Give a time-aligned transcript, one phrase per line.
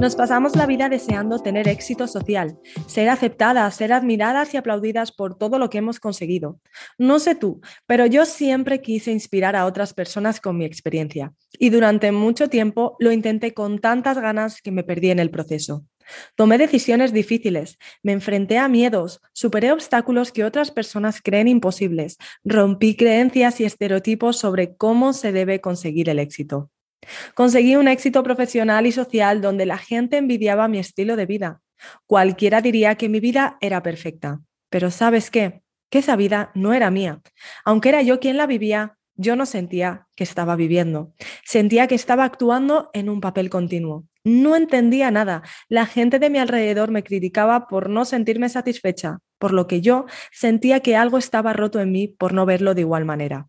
[0.00, 5.36] Nos pasamos la vida deseando tener éxito social, ser aceptadas, ser admiradas y aplaudidas por
[5.36, 6.58] todo lo que hemos conseguido.
[6.96, 11.68] No sé tú, pero yo siempre quise inspirar a otras personas con mi experiencia y
[11.68, 15.84] durante mucho tiempo lo intenté con tantas ganas que me perdí en el proceso.
[16.34, 22.96] Tomé decisiones difíciles, me enfrenté a miedos, superé obstáculos que otras personas creen imposibles, rompí
[22.96, 26.70] creencias y estereotipos sobre cómo se debe conseguir el éxito.
[27.34, 31.60] Conseguí un éxito profesional y social donde la gente envidiaba mi estilo de vida.
[32.06, 34.40] Cualquiera diría que mi vida era perfecta.
[34.68, 35.62] Pero ¿sabes qué?
[35.90, 37.20] Que esa vida no era mía.
[37.64, 41.12] Aunque era yo quien la vivía, yo no sentía que estaba viviendo.
[41.44, 44.06] Sentía que estaba actuando en un papel continuo.
[44.22, 45.42] No entendía nada.
[45.68, 50.06] La gente de mi alrededor me criticaba por no sentirme satisfecha, por lo que yo
[50.30, 53.48] sentía que algo estaba roto en mí por no verlo de igual manera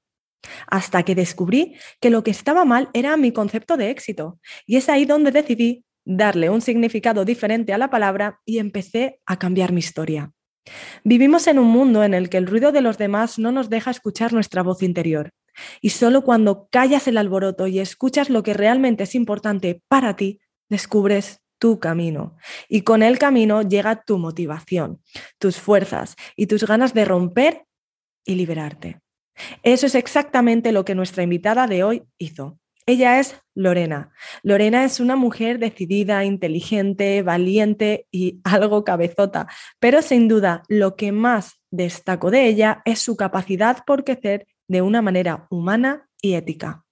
[0.67, 4.39] hasta que descubrí que lo que estaba mal era mi concepto de éxito.
[4.65, 9.37] Y es ahí donde decidí darle un significado diferente a la palabra y empecé a
[9.37, 10.31] cambiar mi historia.
[11.03, 13.91] Vivimos en un mundo en el que el ruido de los demás no nos deja
[13.91, 15.31] escuchar nuestra voz interior.
[15.81, 20.39] Y solo cuando callas el alboroto y escuchas lo que realmente es importante para ti,
[20.69, 22.37] descubres tu camino.
[22.69, 25.01] Y con el camino llega tu motivación,
[25.37, 27.65] tus fuerzas y tus ganas de romper
[28.25, 29.01] y liberarte.
[29.63, 32.59] Eso es exactamente lo que nuestra invitada de hoy hizo.
[32.85, 34.11] Ella es Lorena.
[34.43, 39.47] Lorena es una mujer decidida, inteligente, valiente y algo cabezota,
[39.79, 44.81] pero sin duda lo que más destaco de ella es su capacidad por crecer de
[44.81, 46.83] una manera humana y ética.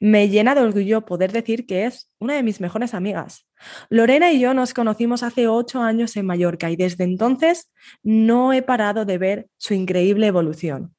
[0.00, 3.46] Me llena de orgullo poder decir que es una de mis mejores amigas.
[3.90, 7.70] Lorena y yo nos conocimos hace ocho años en Mallorca y desde entonces
[8.02, 10.94] no he parado de ver su increíble evolución.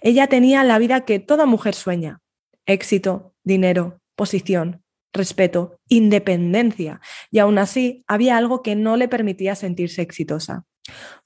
[0.00, 2.20] Ella tenía la vida que toda mujer sueña.
[2.66, 7.00] Éxito, dinero, posición, respeto, independencia.
[7.30, 10.64] Y aún así había algo que no le permitía sentirse exitosa.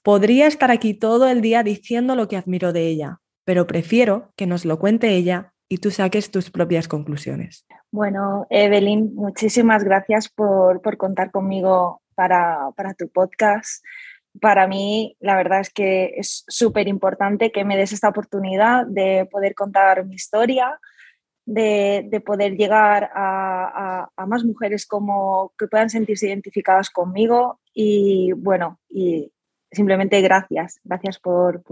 [0.03, 4.47] Podría estar aquí todo el día diciendo lo que admiro de ella, pero prefiero que
[4.47, 7.65] nos lo cuente ella y tú saques tus propias conclusiones.
[7.91, 13.83] Bueno, Evelyn, muchísimas gracias por, contar conmigo para, para tu podcast
[14.39, 19.27] para mí la verdad es que es súper importante que me des esta oportunidad de
[19.31, 20.79] poder contar mi historia,
[21.45, 29.31] de, poder llegar a, más mujeres como que puedan sentirse identificadas conmigo y bueno, y
[29.71, 31.63] simplemente gracias, gracias por,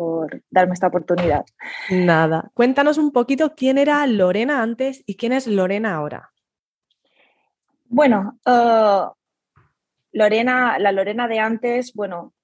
[0.49, 1.45] darme esta oportunidad.
[1.89, 6.31] Nada, cuéntanos un poquito quién era Lorena antes y quién es Lorena ahora.
[7.87, 9.13] Bueno, uh,
[10.13, 12.34] Lorena, la Lorena de antes, bueno,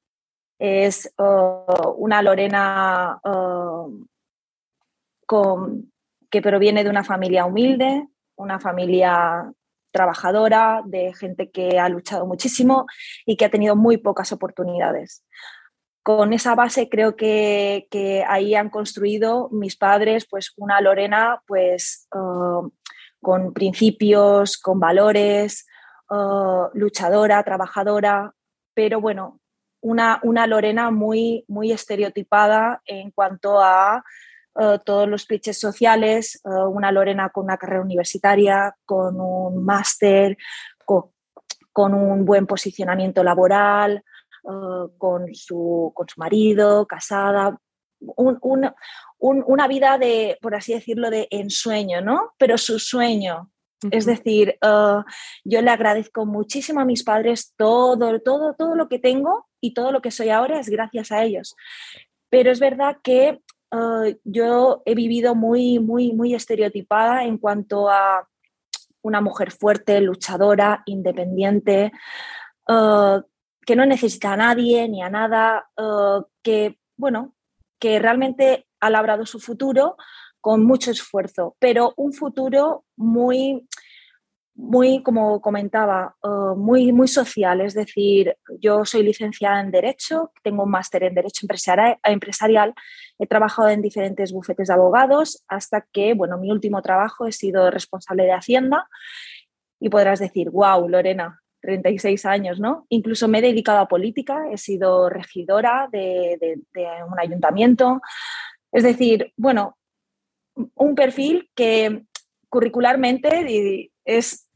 [0.61, 4.05] es uh, una Lorena uh,
[6.29, 9.51] que proviene de una familia humilde, una familia
[9.91, 12.85] trabajadora, de gente que ha luchado muchísimo
[13.25, 15.25] y que ha tenido muy pocas oportunidades.
[16.03, 17.87] Con esa base creo que,
[18.27, 22.69] ahí han construido mis padres pues una Lorena pues uh,
[23.19, 25.65] con principios, con valores,
[26.73, 28.33] luchadora, trabajadora,
[28.75, 29.40] pero bueno,
[29.81, 34.03] una, una Lorena muy, muy estereotipada en cuanto a
[34.59, 40.37] eh, todos los clichés sociales, eh, una Lorena con una carrera universitaria, con un máster,
[41.73, 44.03] con, un buen posicionamiento laboral,
[44.43, 47.57] eh, con, su, con, su, marido, casada,
[49.19, 52.33] una vida de, por así decirlo, de ensueño, ¿no?
[52.37, 53.51] Pero su sueño
[53.89, 59.47] es decir, yo le agradezco muchísimo a mis padres todo, todo, todo lo que tengo
[59.59, 61.55] y todo lo que soy ahora es gracias a ellos.
[62.29, 63.41] Pero es verdad que
[63.71, 68.27] uh, yo he vivido muy, muy, muy estereotipada en cuanto a
[69.01, 71.91] una mujer fuerte, luchadora, independiente,
[72.69, 73.21] uh,
[73.65, 75.69] que no necesita a nadie ni a nada,
[76.41, 77.35] que, bueno,
[77.79, 79.97] que realmente ha labrado su futuro
[80.41, 83.67] con mucho esfuerzo, pero un futuro muy,
[84.55, 87.61] muy, como comentaba, uh, muy, muy social.
[87.61, 92.73] Es decir, yo soy licenciada en Derecho, tengo un máster en Derecho Empresarial,
[93.19, 97.71] he trabajado en diferentes bufetes de abogados hasta que, bueno, mi último trabajo he sido
[97.71, 98.87] responsable de Hacienda
[99.79, 102.87] y podrás decir, wow, Lorena, 36 años, ¿no?
[102.89, 106.59] Incluso me he dedicado a política, he sido regidora de
[107.07, 108.01] un ayuntamiento.
[108.71, 109.77] Es decir, bueno,
[110.55, 112.05] un perfil que
[112.49, 114.49] curricularmente es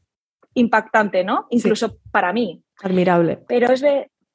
[0.54, 1.46] impactante, ¿no?
[1.50, 2.62] Incluso para mí.
[2.82, 3.38] Admirable.
[3.48, 3.82] Pero es,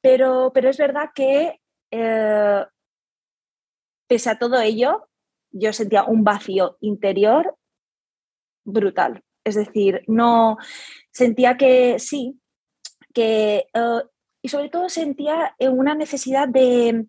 [0.02, 1.60] pero, pero es verdad que
[1.92, 2.66] eh,
[4.08, 5.08] pese a todo ello,
[5.52, 7.56] yo sentía un vacío interior
[8.64, 9.24] brutal.
[9.44, 10.58] Es decir, no
[11.12, 12.40] sentía que sí,
[13.14, 14.02] que eh,
[14.44, 17.06] y sobre todo sentía una necesidad de,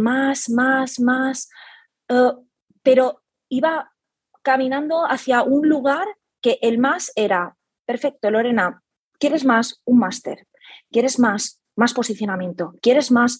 [0.00, 1.48] más, más, más,
[2.08, 2.32] eh,
[2.82, 3.92] pero iba
[4.42, 6.06] caminando hacia un lugar
[6.40, 8.82] que el más era, perfecto, Lorena,
[9.18, 9.82] ¿quieres más?
[9.84, 10.46] Un máster.
[10.90, 11.60] ¿Quieres más?
[11.76, 12.74] Más posicionamiento.
[12.80, 13.38] ¿Quieres más?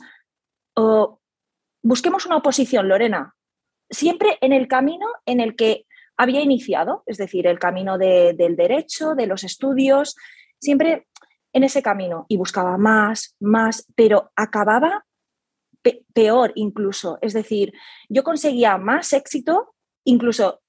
[1.83, 3.35] busquemos una oposición, Lorena.
[3.91, 5.85] Siempre en el camino en el que
[6.17, 10.17] había iniciado, es decir, el camino del derecho, de los estudios,
[10.59, 11.07] siempre
[11.53, 15.05] en ese camino y buscaba más, más, pero acababa
[16.15, 17.19] peor incluso.
[17.21, 17.73] Es decir,
[18.09, 19.75] yo conseguía más éxito
[20.05, 20.63] incluso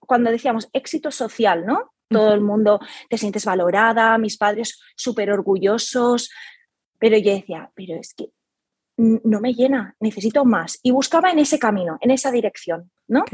[0.00, 1.92] cuando decíamos éxito social, ¿no?
[2.08, 6.30] Todo el mundo te sientes valorada, mis padres súper orgullosos,
[6.98, 8.30] pero yo decía, pero es que
[8.96, 10.78] no me llena, necesito más.
[10.82, 13.24] Y buscaba en ese camino, en esa dirección, ¿no?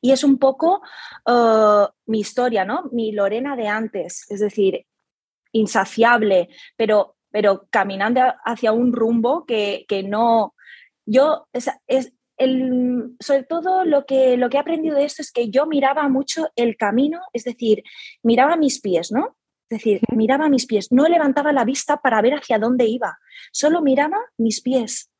[0.00, 0.82] Y es un poco
[1.26, 2.84] uh, mi historia, ¿no?
[2.92, 4.86] Mi Lorena de antes, es decir,
[5.52, 10.54] insaciable, pero, pero caminando hacia un rumbo que, no...
[11.04, 15.66] Yo, es, sobre todo lo que, lo que he aprendido de esto es que yo
[15.66, 17.82] miraba mucho el camino, es decir,
[18.22, 19.36] miraba mis pies, ¿no?
[19.68, 23.18] Es decir, miraba mis pies, no levantaba la vista para ver hacia dónde iba,
[23.52, 25.10] solo miraba mis pies,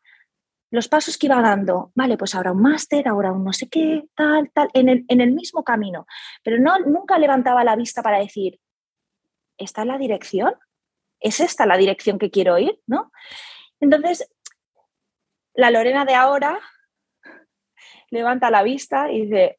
[0.71, 1.93] los pasos que iba dando.
[1.95, 5.21] Vale, pues ahora un máster, ahora un no sé qué, tal, tal, en el, en
[5.21, 6.07] el mismo camino.
[6.43, 8.61] Pero no, nunca levantaba la vista para decir,
[9.57, 10.55] ¿esta es la dirección?
[11.21, 12.79] ¿Es esta la dirección que quiero ir?
[12.87, 13.11] ¿no?
[13.81, 14.29] Entonces,
[15.55, 16.61] la Lorena de ahora
[18.11, 19.59] levanta la vista y dice,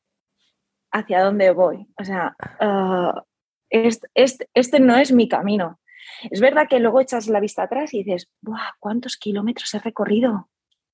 [0.91, 1.87] ¿hacia dónde voy?
[1.99, 3.23] O sea, ah,
[3.69, 5.79] este, no es mi camino.
[6.29, 8.29] Es verdad que luego echas la vista atrás y dices,
[8.79, 10.49] ¿cuántos kilómetros he recorrido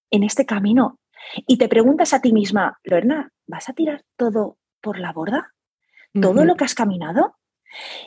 [0.10, 1.00] en este camino?
[1.48, 5.54] Y te preguntas a ti misma, Lorena, ¿vas a tirar todo por la borda?
[6.22, 7.38] ¿Todo lo que has caminado?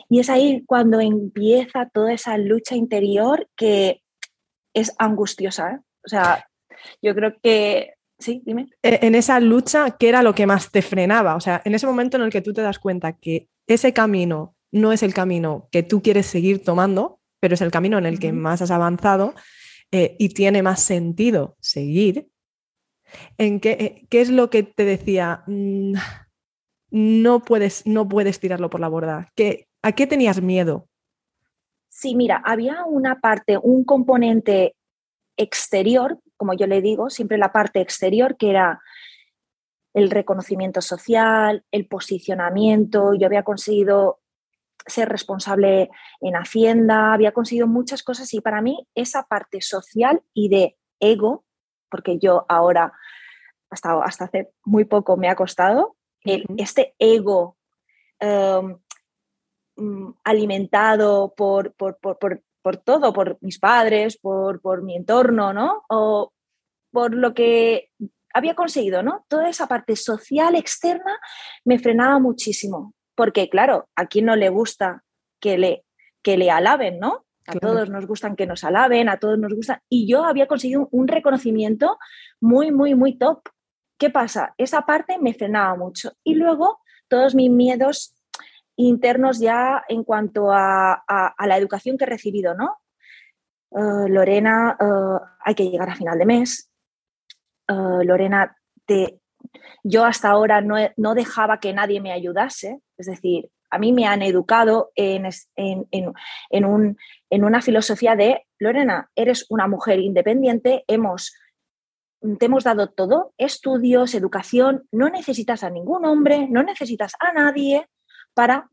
[0.07, 4.01] Y es ahí cuando empieza toda esa lucha interior que
[4.73, 5.71] es angustiosa.
[5.71, 5.79] ¿eh?
[6.05, 6.47] O sea,
[7.01, 8.69] yo creo que Sí, dime.
[8.81, 11.35] E, en esa lucha, ¿qué era lo que más te frenaba?
[11.35, 14.55] O sea, en ese momento en el que tú te das cuenta que ese camino
[14.71, 18.19] no es el camino que tú quieres seguir tomando, pero es el camino en el
[18.19, 19.33] que más has avanzado
[19.91, 22.29] eh, y tiene más sentido seguir,
[23.37, 25.43] ¿en qué, eh, qué es lo que te decía?
[25.47, 25.93] Mm,
[26.91, 29.31] no, puedes, no puedes tirarlo por la borda.
[29.35, 30.87] ¿Qué, ¿A qué tenías miedo?
[31.89, 34.75] Sí, mira, había una parte, un componente
[35.35, 38.81] exterior, como yo le digo, siempre la parte exterior, que era
[39.93, 43.15] el reconocimiento social, el posicionamiento.
[43.15, 44.19] Yo había conseguido
[44.85, 45.89] ser responsable
[46.21, 51.45] en Hacienda, había conseguido muchas cosas y para mí esa parte social y de ego,
[51.89, 52.93] porque yo ahora,
[53.69, 55.95] hasta, hasta hace muy poco me ha costado,
[56.57, 57.57] este ego
[58.19, 58.77] em,
[59.77, 62.43] mm, alimentado por, por, por
[62.75, 65.85] todo, por mis padres, por, por mi entorno, ¿no?
[65.87, 66.33] O
[66.91, 67.91] por lo que
[68.33, 69.25] había conseguido, ¿no?
[69.29, 71.17] Toda esa parte social externa
[71.63, 75.03] me frenaba muchísimo, porque claro, a quién no le gusta
[75.39, 75.85] que le,
[76.21, 77.25] que le alaben, ¿no?
[77.47, 79.81] A todos nos gustan que nos alaben, a todos nos gusta.
[79.87, 81.97] Y yo había conseguido un reconocimiento
[82.41, 83.39] muy, muy, muy top.
[83.97, 84.53] ¿Qué pasa?
[84.57, 86.11] Esa parte me frenaba mucho.
[86.25, 88.16] Y luego todos mis miedos
[88.77, 91.03] internos ya en cuanto a,
[91.39, 92.77] la educación que he recibido, ¿no?
[93.71, 96.71] Eh, Lorena, eh, hay que llegar a final de mes.
[97.67, 98.55] Eh, Lorena,
[99.83, 104.21] yo hasta ahora no, dejaba que nadie me ayudase, es decir, a mí me han
[104.21, 111.35] educado en, en, una filosofía de, Lorena, eres una mujer independiente, hemos,
[112.39, 117.87] te hemos dado todo, estudios, educación, no necesitas a ningún hombre, no necesitas a nadie,
[118.37, 118.69] para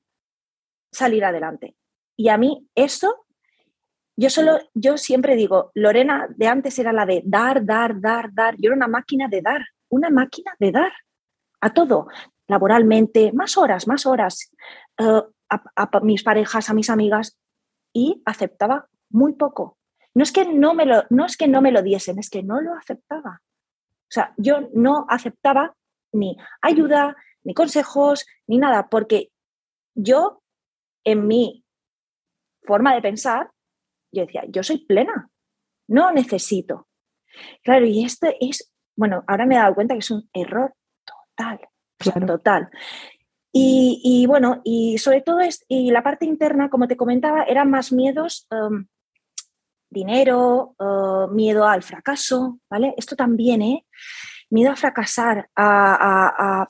[0.92, 1.74] salir adelante.
[2.18, 3.24] Y a mí eso
[4.16, 8.54] yo solo, yo siempre digo, Lorena de antes era la de dar, dar, dar, dar.
[8.58, 10.92] Yo era una máquina de dar, una máquina de dar
[11.60, 12.08] a todo,
[12.46, 14.52] laboralmente, más horas, más horas,
[14.98, 17.38] eh, a, mis parejas, a mis amigas,
[17.92, 19.78] y aceptaba muy poco.
[20.14, 22.42] No es, que no, me lo, no es que no me lo diesen, es que
[22.42, 23.40] no lo aceptaba.
[23.42, 25.74] O sea, yo no aceptaba
[26.12, 29.32] ni ayuda, ni consejos, ni nada, porque
[29.94, 30.42] yo,
[31.04, 31.64] en mi
[32.62, 33.50] forma de pensar,
[34.12, 35.30] yo decía, yo soy plena,
[35.88, 36.88] no necesito.
[37.62, 40.74] Claro, y esto es, bueno, ahora me he dado cuenta que es un error
[41.04, 41.60] total,
[42.26, 42.70] total.
[43.56, 47.92] Y, bueno, y sobre todo es, y la parte interna, como te comentaba, eran más
[47.92, 48.86] miedos, um,
[49.88, 52.94] dinero, uh, miedo al fracaso, ¿vale?
[52.96, 53.86] Esto también, ¿eh?
[54.50, 56.66] Miedo a fracasar, a,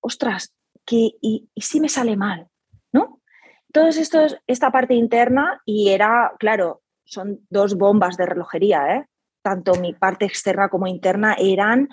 [0.00, 2.46] ostras, que, y, y si me sale mal,
[3.68, 3.72] ¿no?
[3.72, 9.06] todo esto, esta parte interna y era, claro, son dos bombas de relojería, ¿eh?
[9.42, 11.88] tanto mi parte externa como interna eran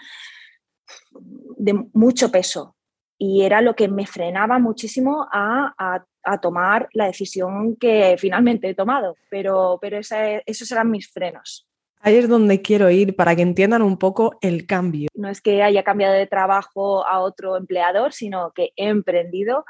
[1.58, 2.76] de mucho peso
[3.18, 6.04] y era lo que me frenaba muchísimo a,
[6.42, 11.68] tomar la decisión que finalmente he tomado, pero, pero esos eran mis frenos.
[12.06, 15.10] Ahí es donde quiero ir para que entiendan un poco el cambio.
[15.16, 19.66] No es que haya cambiado de trabajo a otro empleador, sino que he emprendido.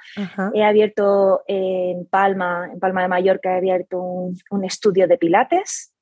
[0.54, 5.94] He abierto en Palma, en Palma de Mallorca, he abierto un, estudio de pilates.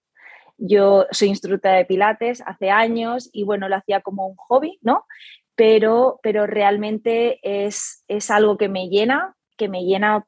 [0.58, 5.06] Yo soy instructora de pilates hace años y bueno, lo hacía como un hobby, ¿no?
[5.54, 10.26] Pero, pero realmente es, es algo que me llena, que me llena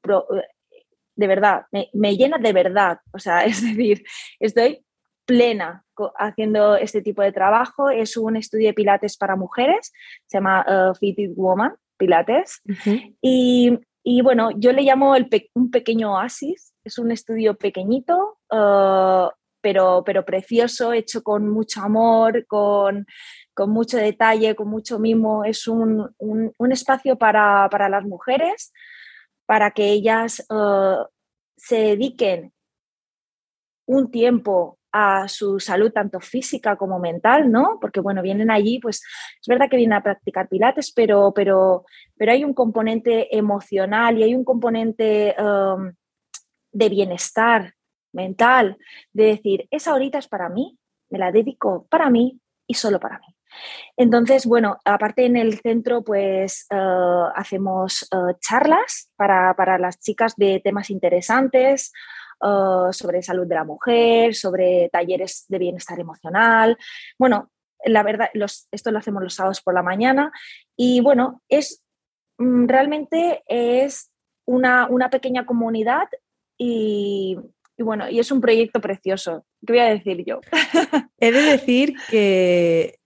[1.16, 3.00] de verdad, me, me, llena de verdad.
[3.12, 4.04] O sea, es decir,
[4.40, 4.85] estoy
[5.26, 5.84] plena
[6.18, 7.90] haciendo este tipo de trabajo.
[7.90, 9.92] Es un estudio de pilates para mujeres,
[10.28, 12.62] se llama uh, Fitted Woman Pilates.
[13.22, 16.74] y, y, bueno, yo le llamo el un pequeño oasis.
[16.84, 19.30] Es un estudio pequeñito, uh,
[19.62, 23.08] pero, pero precioso, hecho con mucho amor, con,
[23.56, 25.44] con mucho detalle, con mucho mimo.
[25.44, 28.72] Es un, un, un espacio para, para, las mujeres,
[29.48, 31.06] para que ellas uh,
[31.58, 32.54] se dediquen
[33.88, 37.80] un tiempo a su salud tanto física como mental, ¿no?
[37.82, 39.04] Porque, bueno, vienen allí, pues
[39.42, 41.84] es verdad que vienen a practicar pilates, pero, pero,
[42.16, 45.92] pero hay un componente emocional y hay un componente um,
[46.72, 47.74] de bienestar
[48.14, 48.78] mental,
[49.12, 53.20] de decir, esa horita es para mí, me la dedico para mí y solo para
[53.20, 53.26] mí.
[53.98, 60.36] Entonces, bueno, aparte en el centro, pues uh, hacemos uh, charlas para, para, las chicas
[60.38, 61.92] de temas interesantes,
[62.46, 66.78] Uh, sobre salud de la mujer, sobre talleres de bienestar emocional.
[67.18, 67.50] Bueno,
[67.86, 68.30] la verdad,
[68.72, 70.32] esto lo hacemos los sábados por la mañana
[70.78, 71.84] y bueno, es
[72.38, 74.12] mm, realmente es
[74.46, 76.08] una, pequeña comunidad
[76.56, 77.40] y,
[77.80, 79.44] bueno, y es un proyecto precioso.
[79.66, 80.40] ¿Qué voy a decir yo?
[81.20, 83.00] He de decir que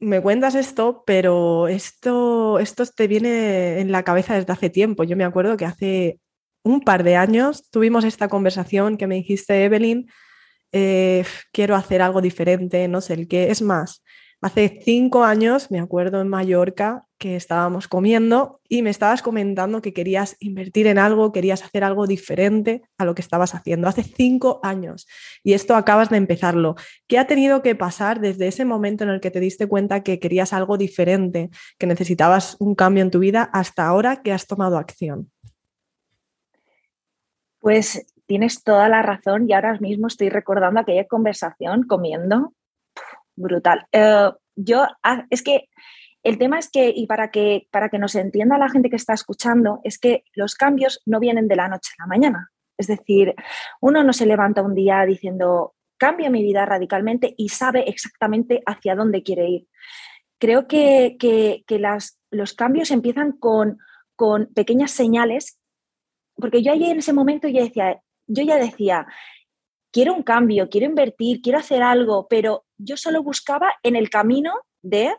[0.00, 5.04] me cuentas esto, pero esto, esto te viene en la cabeza desde hace tiempo.
[5.04, 6.18] Yo me acuerdo que hace
[6.66, 10.10] un par de años tuvimos esta conversación que me dijiste, Evelyn,
[10.72, 13.52] eh, quiero hacer algo diferente, no sé el qué.
[13.52, 14.02] Es más,
[14.40, 19.92] hace cinco años, me acuerdo en Mallorca, que estábamos comiendo y me estabas comentando que
[19.92, 23.86] querías invertir en algo, querías hacer algo diferente a lo que estabas haciendo.
[23.86, 25.06] Hace cinco años
[25.44, 26.74] y esto acabas de empezarlo.
[27.06, 30.18] ¿Qué ha tenido que pasar desde ese momento en el que te diste cuenta que
[30.18, 34.76] querías algo diferente, que necesitabas un cambio en tu vida, hasta ahora que has tomado
[34.76, 35.30] acción?
[37.66, 42.54] Pues tienes toda la razón y ahora mismo estoy recordando aquella conversación comiendo.
[43.34, 43.88] Brutal.
[43.90, 45.68] Eh, yo, ah, es que
[46.22, 49.14] el tema es que, y para que, para que nos entienda la gente que está
[49.14, 52.52] escuchando, es que los cambios no vienen de la noche a la mañana.
[52.78, 53.34] Es decir,
[53.80, 58.94] uno no se levanta un día diciendo, cambia mi vida radicalmente y sabe exactamente hacia
[58.94, 59.66] dónde quiere ir.
[60.38, 63.78] Creo que, las, los cambios empiezan con,
[64.14, 65.58] con pequeñas señales
[66.36, 69.06] porque yo allí en ese momento ya decía, yo ya decía,
[69.92, 74.54] quiero un cambio, quiero invertir, quiero hacer algo, pero yo solo buscaba en el camino
[74.82, 75.14] de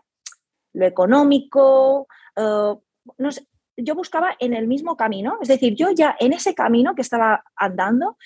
[0.74, 2.76] lo económico, eh,
[3.18, 3.30] no
[3.78, 7.44] yo buscaba en el mismo camino, es decir, yo ya en ese camino que estaba
[7.56, 8.18] andando,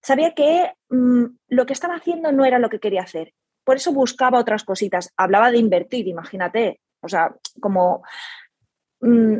[0.00, 3.34] sabía que mm, lo que estaba haciendo no era lo que quería hacer.
[3.64, 5.12] Por eso buscaba otras cositas.
[5.16, 6.80] Hablaba de invertir, imagínate.
[7.00, 8.02] O sea, como
[9.00, 9.38] mm,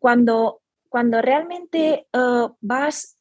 [0.00, 3.18] cuando cuando realmente eh, vas,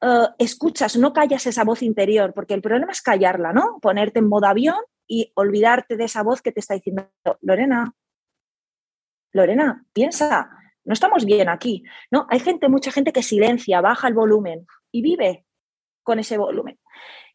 [0.00, 3.78] eh, escuchas, no callas esa voz interior, porque el problema es callarla, ¿no?
[3.80, 7.10] Ponerte en modo avión y olvidarte de esa voz que te está diciendo,
[7.40, 7.94] Lorena,
[9.32, 10.48] Lorena, piensa,
[10.84, 12.26] no estamos bien aquí, ¿no?
[12.30, 15.44] Hay gente, mucha gente que silencia, baja el volumen y vive
[16.02, 16.78] con ese volumen.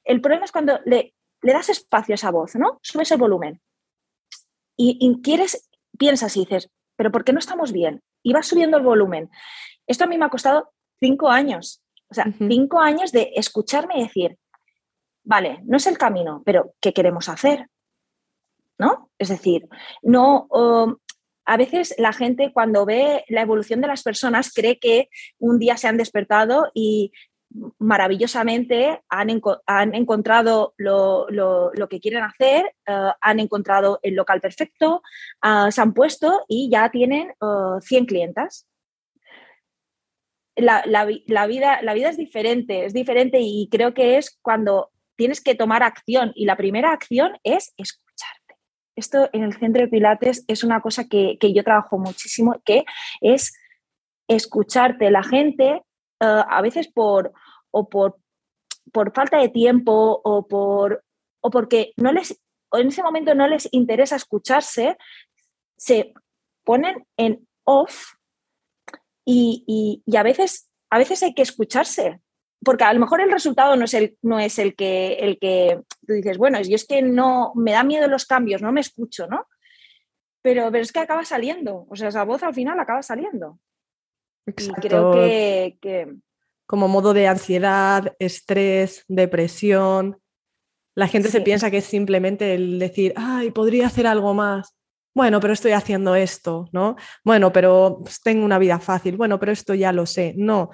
[0.03, 2.79] el problema es cuando le, das espacio a esa voz, ¿no?
[2.81, 3.61] Subes el volumen.
[4.77, 8.01] Y, quieres, piensas y dices, pero ¿por qué no estamos bien?
[8.23, 9.29] Y vas subiendo el volumen.
[9.87, 11.83] Esto a mí me ha costado cinco años.
[12.09, 14.37] O sea, cinco años de escucharme y decir,
[15.23, 17.67] vale, no es el camino, pero ¿qué queremos hacer?
[18.79, 19.11] ¿No?
[19.17, 19.67] Es decir,
[20.01, 20.47] no,
[21.45, 25.77] a veces la gente cuando ve la evolución de las personas cree que un día
[25.77, 27.11] se han despertado y
[27.79, 29.29] maravillosamente han,
[29.95, 31.27] encontrado lo,
[31.89, 35.01] que quieren hacer, eh, han encontrado el local perfecto,
[35.41, 37.33] ah, se han puesto y ya tienen
[37.81, 38.67] 100 eh, clientas.
[40.55, 45.55] La, vida, la vida es diferente, es diferente y creo que es cuando tienes que
[45.55, 48.09] tomar acción y la primera acción es escuchar
[48.99, 52.83] esto en el centro de Pilates es una cosa que, yo trabajo muchísimo, que
[53.21, 53.53] es
[54.27, 55.09] escucharte.
[55.09, 55.81] La gente,
[56.19, 57.33] eh, a veces por,
[57.71, 58.17] o por,
[58.91, 61.03] por falta de tiempo o, por,
[61.41, 62.39] o porque no les,
[62.73, 64.97] en ese momento no les interesa escucharse,
[65.77, 66.13] se
[66.63, 68.13] ponen en off
[69.25, 72.19] y, y a, veces, a veces hay que escucharse
[72.63, 75.81] porque a lo mejor el resultado no es el, no es el que, el que
[76.05, 79.27] tú dices, bueno, yo es que no, me da miedo los cambios, no me escucho,
[79.27, 79.47] ¿no?
[80.41, 83.59] Pero, pero es que acaba saliendo, o sea, esa voz al final acaba saliendo.
[84.49, 84.81] Exacto.
[84.81, 86.07] creo que,
[86.65, 90.19] Como modo de ansiedad, estrés, depresión.
[90.95, 94.75] La gente se piensa que es simplemente el decir, ay, podría hacer algo más.
[95.15, 96.95] Bueno, pero estoy haciendo esto, ¿no?
[97.23, 99.17] Bueno, pero pues, tengo una vida fácil.
[99.17, 100.33] Bueno, pero esto ya lo sé.
[100.37, 100.69] No,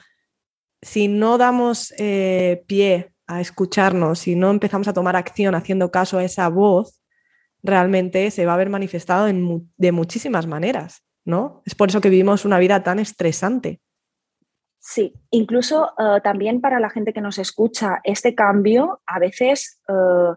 [0.81, 6.17] si no damos eh, pie a escucharnos, si no empezamos a tomar acción haciendo caso
[6.17, 7.01] a esa voz,
[7.63, 11.61] realmente se va a ver manifestado de muchísimas maneras, ¿no?
[11.65, 13.81] Es por eso que vivimos una vida tan estresante.
[14.79, 20.35] Sí, incluso eh, también para la gente que nos escucha, este cambio a veces eh,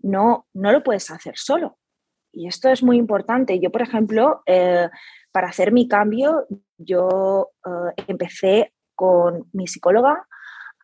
[0.00, 1.78] no, no lo puedes hacer solo.
[2.32, 3.60] Y esto es muy importante.
[3.60, 4.42] Yo, por ejemplo,
[5.32, 6.46] para hacer mi cambio,
[6.78, 7.50] yo
[8.08, 10.26] empecé con mi psicóloga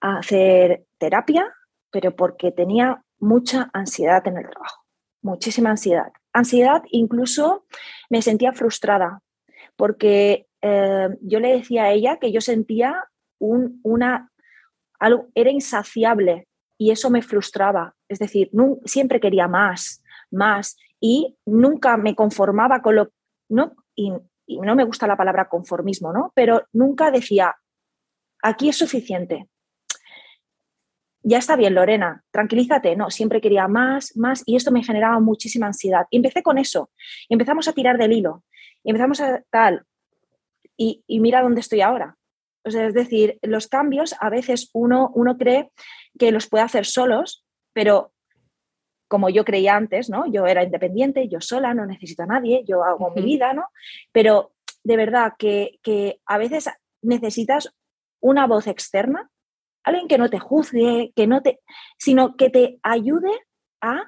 [0.02, 1.50] a hacer terapia,
[1.90, 4.84] pero porque tenía mucha ansiedad en el trabajo,
[5.22, 6.12] muchísima ansiedad.
[6.32, 7.66] Ansiedad, incluso
[8.10, 9.22] me sentía frustrada,
[9.78, 13.04] porque eh, yo le decía a ella que yo sentía
[13.38, 14.32] un, una,
[14.98, 17.94] algo, era insaciable y eso me frustraba.
[18.08, 18.50] Es decir,
[18.84, 23.12] siempre quería más, más y nunca me conformaba con lo...
[23.48, 24.12] No, y,
[24.46, 26.32] y no me gusta la palabra conformismo, ¿no?
[26.34, 27.54] Pero nunca decía,
[28.42, 29.48] aquí es suficiente.
[31.22, 32.96] Ya está bien, Lorena, tranquilízate.
[32.96, 36.06] No, siempre quería más, más, y esto me generaba muchísima ansiedad.
[36.10, 36.90] Y empecé con eso.
[37.28, 38.42] empezamos a tirar del hilo.
[38.84, 39.84] Y empezamos a tal.
[40.76, 42.16] Y, mira dónde estoy ahora.
[42.64, 45.70] O sea, es decir, los cambios a veces uno, uno cree
[46.18, 48.12] que los puede hacer solos, pero
[49.08, 50.30] como yo creía antes, ¿no?
[50.30, 53.64] Yo era independiente, yo sola, no necesito a nadie, yo hago mi vida, ¿no?
[54.12, 54.52] Pero
[54.84, 56.68] de verdad que, que a veces
[57.02, 57.74] necesitas
[58.20, 59.30] una voz externa,
[59.82, 61.60] alguien que no te juzgue, que no te,
[61.96, 63.32] sino que te ayude
[63.80, 64.04] a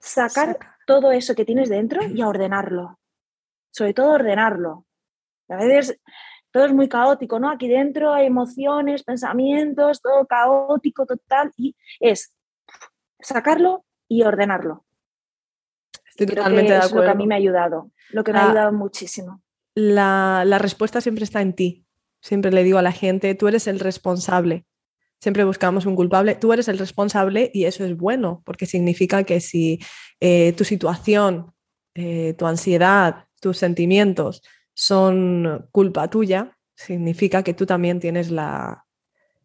[0.00, 2.98] sacar todo eso que tienes dentro y a ordenarlo.
[3.76, 4.86] Sobre todo ordenarlo.
[5.50, 6.00] A veces
[6.50, 7.50] todo es muy caótico, ¿no?
[7.50, 12.34] Aquí dentro hay emociones, pensamientos, todo caótico, total, y es
[13.20, 14.86] sacarlo y ordenarlo.
[16.08, 16.86] Estoy totalmente de acuerdo.
[16.86, 19.42] Es lo que a mí me ha ayudado, lo que me ha ayudado muchísimo.
[19.74, 21.84] La, la respuesta siempre está en ti.
[22.22, 24.64] Siempre le digo a la gente, tú eres el responsable.
[25.20, 29.40] Siempre buscamos un culpable, tú eres el responsable y eso es bueno, porque significa que
[29.40, 29.80] si
[30.20, 31.52] eh, tu situación,
[31.94, 34.42] eh, tu ansiedad, tus sentimientos
[34.74, 38.84] son culpa tuya, significa que tú también tienes la,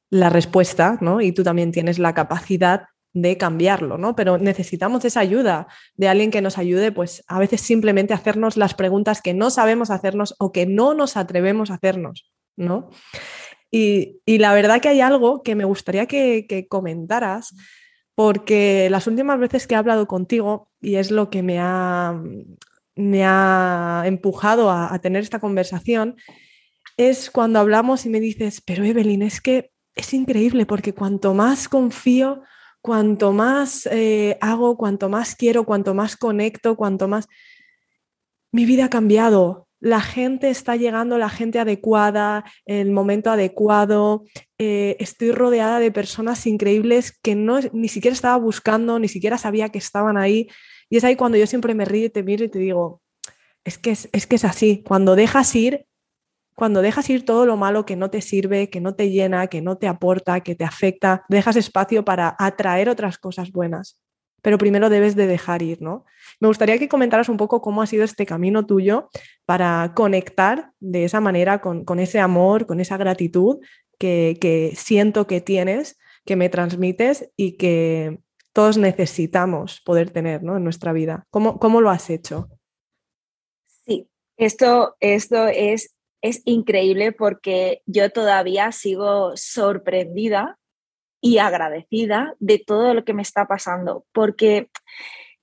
[0.10, 1.22] la respuesta, ¿no?
[1.22, 4.16] Y tú también tienes la capacidad de cambiarlo, ¿no?
[4.16, 8.74] Pero necesitamos esa ayuda de alguien que nos ayude, pues a veces simplemente hacernos las
[8.74, 12.32] preguntas que no sabemos hacernos o que no nos atrevemos a hacernos.
[12.58, 12.90] ¿no?
[13.72, 17.56] Y, la verdad que hay algo que me gustaría que, comentaras,
[18.16, 22.22] porque las últimas veces que he hablado contigo, y es lo que me ha,
[23.10, 26.16] me ha empujado a, tener esta conversación,
[26.98, 31.68] es cuando hablamos y me dices, pero Evelyn, es que es increíble porque cuanto más
[31.68, 32.44] confío,
[32.82, 37.28] cuanto más eh, hago, cuanto más quiero, cuanto más conecto, cuanto más...
[38.54, 44.24] Mi vida ha cambiado, la gente está llegando, la gente adecuada, el momento adecuado.
[44.60, 49.70] Eh, estoy rodeada de personas increíbles que no, ni siquiera estaba buscando, ni siquiera sabía
[49.70, 50.48] que estaban ahí.
[50.92, 53.02] Y es ahí cuando yo siempre me río y te miro y te digo,
[53.64, 54.84] es que es, que es así.
[54.86, 55.86] Cuando dejas ir,
[56.54, 59.62] cuando dejas ir todo lo malo que no te sirve, que no te llena, que
[59.62, 64.02] no te aporta, que te afecta, dejas espacio para atraer otras cosas buenas.
[64.42, 66.04] Pero primero debes de dejar ir, ¿no?
[66.42, 69.08] Me gustaría que comentaras un poco cómo ha sido este camino tuyo
[69.46, 73.60] para conectar de esa manera con, ese amor, con esa gratitud
[73.98, 78.20] que, siento que tienes, que me transmites y que
[78.54, 81.26] todos necesitamos poder tener en nuestra vida.
[81.30, 82.50] ¿Cómo, ¿Cómo, lo has hecho?
[83.86, 90.58] Sí, esto, esto es, es increíble porque yo todavía sigo sorprendida
[91.22, 94.70] y agradecida de todo lo que me está pasando, porque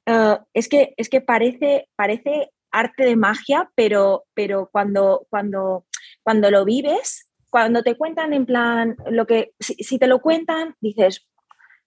[0.07, 5.87] eh, es, que, es que parece, parece arte de magia, pero, pero cuando, cuando,
[6.23, 11.27] cuando lo vives, cuando te cuentan en plan, lo que, si, te lo cuentan, dices,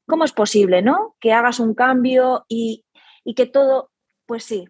[0.07, 1.15] ¿cómo es posible, no?
[1.19, 2.85] Que hagas un cambio y,
[3.35, 3.91] que todo,
[4.25, 4.65] pues sí,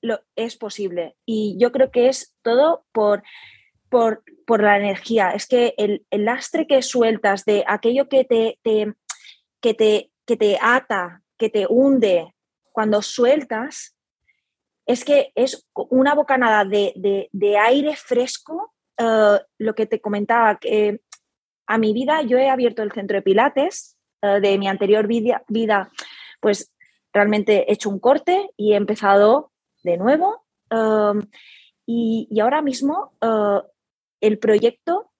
[0.00, 1.16] lo, es posible.
[1.26, 3.22] Y yo creo que es todo por,
[3.88, 4.22] por,
[4.62, 5.30] la energía.
[5.30, 11.22] Es que el, lastre que sueltas de aquello que te, que te, que te ata,
[11.38, 12.34] que te hunde,
[12.72, 13.96] cuando sueltas,
[14.86, 21.00] es que es una bocanada de, de, aire fresco, eh, lo que te comentaba, que
[21.66, 23.95] a mi vida yo he abierto el centro de Pilates eh,
[24.40, 25.90] de mi anterior vida,
[26.40, 26.72] pues
[27.12, 30.44] realmente he hecho un corte y he empezado de nuevo.
[30.70, 31.22] Um,
[31.86, 33.60] y, ahora mismo uh,
[34.20, 35.10] el proyecto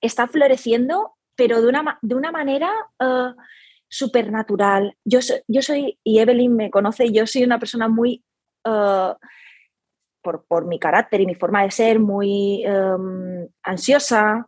[0.00, 2.70] está floreciendo, pero de una, de una manera
[3.00, 3.34] uh,
[3.88, 4.96] supernatural.
[5.04, 8.24] Yo, yo soy, y Evelyn me conoce, yo soy una persona muy,
[8.64, 9.14] uh,
[10.22, 14.46] por, mi carácter y mi forma de ser, muy um, ansiosa,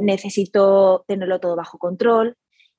[0.00, 2.36] necesito tenerlo todo bajo control.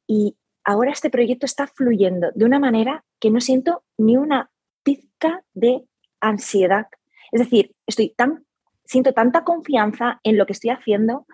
[0.07, 4.49] Y ahora este proyecto está fluyendo de una manera que no siento ni una
[4.83, 5.83] pizca de
[6.21, 6.87] ansiedad.
[7.31, 8.45] Es decir, estoy tan,
[8.85, 11.27] siento tanta confianza en lo que estoy haciendo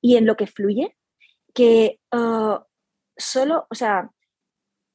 [0.00, 0.96] y en lo que fluye
[1.54, 2.58] que uh,
[3.16, 4.10] solo, o sea,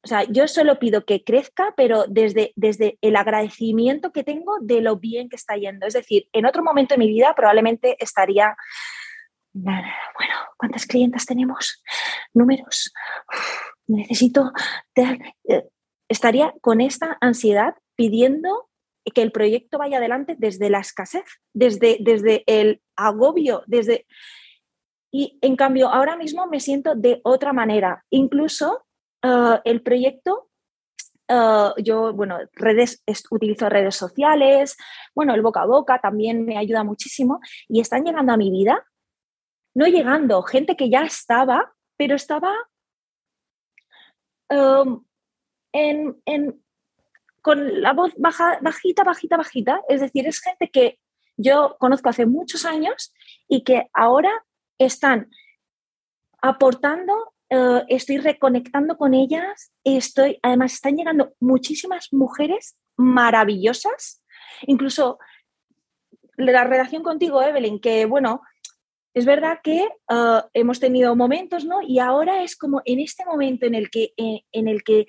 [0.04, 4.80] o sea, yo solo pido que crezca, pero desde, desde el agradecimiento que tengo de
[4.80, 5.86] lo bien que está yendo.
[5.86, 8.56] Es decir, en otro momento de mi vida probablemente estaría,
[9.52, 11.82] bueno, ¿cuántas clientas tenemos?
[12.34, 12.92] Números.
[13.86, 14.52] necesito...
[14.96, 15.68] Eh,
[16.08, 18.68] estaría con esta ansiedad pidiendo
[19.14, 24.06] que el proyecto vaya adelante desde la escasez, desde, desde el agobio, desde...
[25.10, 28.04] Y en cambio, ahora mismo me siento de otra manera.
[28.10, 28.84] Incluso
[29.22, 30.48] eh, el proyecto,
[31.28, 34.76] eh, yo, bueno, redes, utilizo redes sociales,
[35.14, 38.86] bueno, el boca a boca también me ayuda muchísimo y están llegando a mi vida,
[39.74, 42.52] no llegando, gente que ya estaba, pero estaba
[45.72, 46.62] en,
[47.40, 49.80] con la voz baja, bajita, bajita, bajita.
[49.88, 50.98] Es decir, es gente que
[51.36, 53.14] yo conozco hace muchos años
[53.48, 54.30] y que ahora
[54.78, 55.30] están
[56.40, 64.22] aportando, eh, estoy reconectando con ellas, estoy, además están llegando muchísimas mujeres maravillosas,
[64.66, 65.18] incluso
[66.36, 68.42] la relación contigo, Evelyn, que bueno,
[69.14, 71.82] es verdad que eh, hemos tenido momentos, ¿no?
[71.82, 75.06] Y ahora es como en este momento en el que, eh, en el que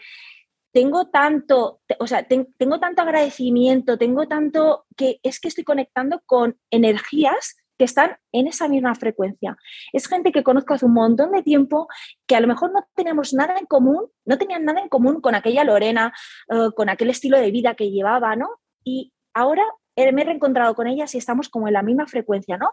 [0.74, 6.58] tengo tanto, o sea, tengo tanto agradecimiento, tengo tanto que es que estoy conectando con
[6.72, 9.56] energías que están en esa misma frecuencia.
[9.94, 11.88] Es gente que conozco hace un montón de tiempo,
[12.28, 15.36] que a lo mejor no tenemos nada en común, no tenían nada en común con
[15.36, 16.14] aquella Lorena,
[16.50, 18.50] eh, con aquel estilo de vida que llevaba, ¿no?
[18.84, 19.64] Y ahora
[19.96, 22.72] me he reencontrado con ellas y estamos como en la misma frecuencia, ¿no?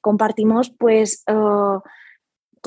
[0.00, 1.78] Compartimos pues eh,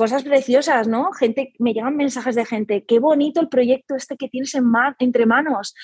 [0.00, 1.12] cosas preciosas, ¿no?
[1.12, 4.64] Gente, me llegan mensajes de gente, qué bonito el proyecto este que tienes en
[4.98, 5.74] entre manos.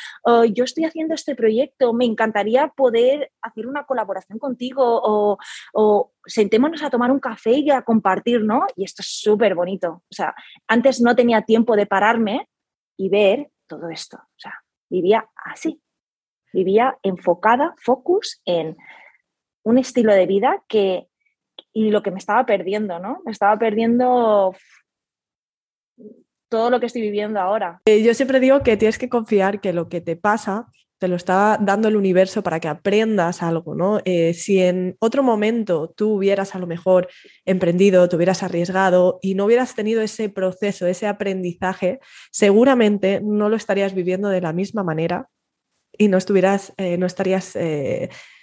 [0.55, 4.83] yo estoy haciendo este proyecto, me encantaría poder hacer una colaboración contigo
[5.75, 8.67] o sentémonos a tomar un café y a compartir, ¿no?
[8.75, 10.03] Y esto es súper bonito.
[10.11, 10.35] O sea,
[10.67, 12.49] antes no tenía tiempo de pararme
[12.97, 14.17] y ver todo esto.
[14.17, 14.55] O sea,
[14.89, 15.83] vivía así.
[16.57, 18.79] Vivía enfocada, focus en
[19.63, 21.07] un estilo de vida que
[21.75, 23.21] y lo que me estaba perdiendo, ¿no?
[23.27, 24.55] Me estaba perdiendo
[26.49, 27.83] todo lo que estoy viviendo ahora.
[27.85, 30.67] Eh, yo siempre digo que tienes que confiar que lo que te pasa
[30.99, 34.01] te lo está dando el universo para que aprendas algo, ¿no?
[34.07, 37.09] Eh, si en otro momento tú hubieras a lo mejor
[37.45, 43.57] emprendido, te hubieras arriesgado y no hubieras tenido ese proceso, ese aprendizaje, seguramente no lo
[43.57, 45.29] estarías viviendo de la misma manera
[45.99, 47.57] y no estuvieras, eh, no estarías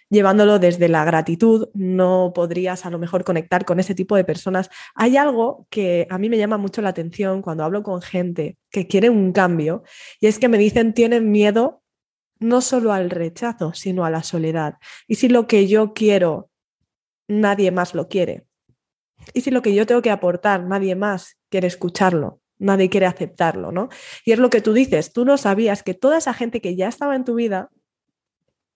[0.09, 4.69] llevándolo desde la gratitud, no podrías a lo mejor conectar con ese tipo de personas.
[4.95, 8.87] Hay algo que a mí me llama mucho la atención cuando hablo con gente que
[8.87, 9.83] quiere un cambio
[10.19, 11.81] y es que me dicen tienen miedo
[12.39, 14.75] no solo al rechazo, sino a la soledad.
[15.07, 16.49] Y si lo que yo quiero
[17.27, 18.45] nadie más lo quiere.
[19.33, 23.71] Y si lo que yo tengo que aportar, nadie más quiere escucharlo, nadie quiere aceptarlo,
[23.71, 23.89] ¿no?
[24.25, 26.87] Y es lo que tú dices, tú no sabías que toda esa gente que ya
[26.87, 27.69] estaba en tu vida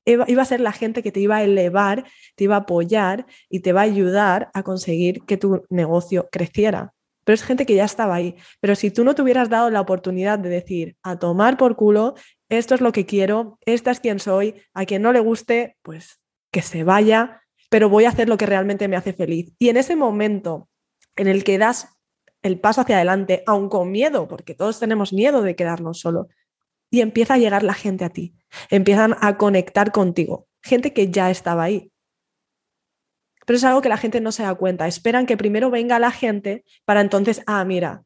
[0.06, 3.60] iba a ser la gente que te iba a elevar, te iba a apoyar y
[3.60, 6.93] te va a ayudar a conseguir que tu negocio creciera.
[7.26, 8.38] Pero es gente que ya estaba ahí.
[8.62, 12.15] Pero si tú no te hubieras dado la oportunidad de decir, a tomar por culo,
[12.47, 16.21] esto es lo que quiero, esta es quien soy, a quien no le guste, pues
[16.52, 19.54] que se vaya, pero voy a hacer lo que realmente me hace feliz.
[19.60, 20.69] Y en ese momento
[21.17, 21.97] en el que das
[22.41, 26.28] el paso hacia adelante, aun con miedo, porque todos tenemos miedo de quedarnos solos,
[26.89, 28.36] y empieza a llegar la gente a ti,
[28.69, 31.91] empiezan a conectar contigo, gente que ya estaba ahí.
[33.45, 36.12] Pero es algo que la gente no se da cuenta, esperan que primero venga la
[36.12, 38.04] gente para entonces, ah, mira,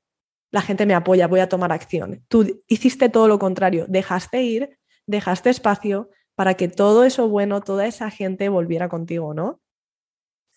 [0.52, 2.24] la gente me apoya, voy a tomar acción.
[2.28, 7.88] Tú hiciste todo lo contrario, dejaste ir, dejaste espacio para que todo eso bueno, toda
[7.88, 9.61] esa gente volviera contigo, ¿no?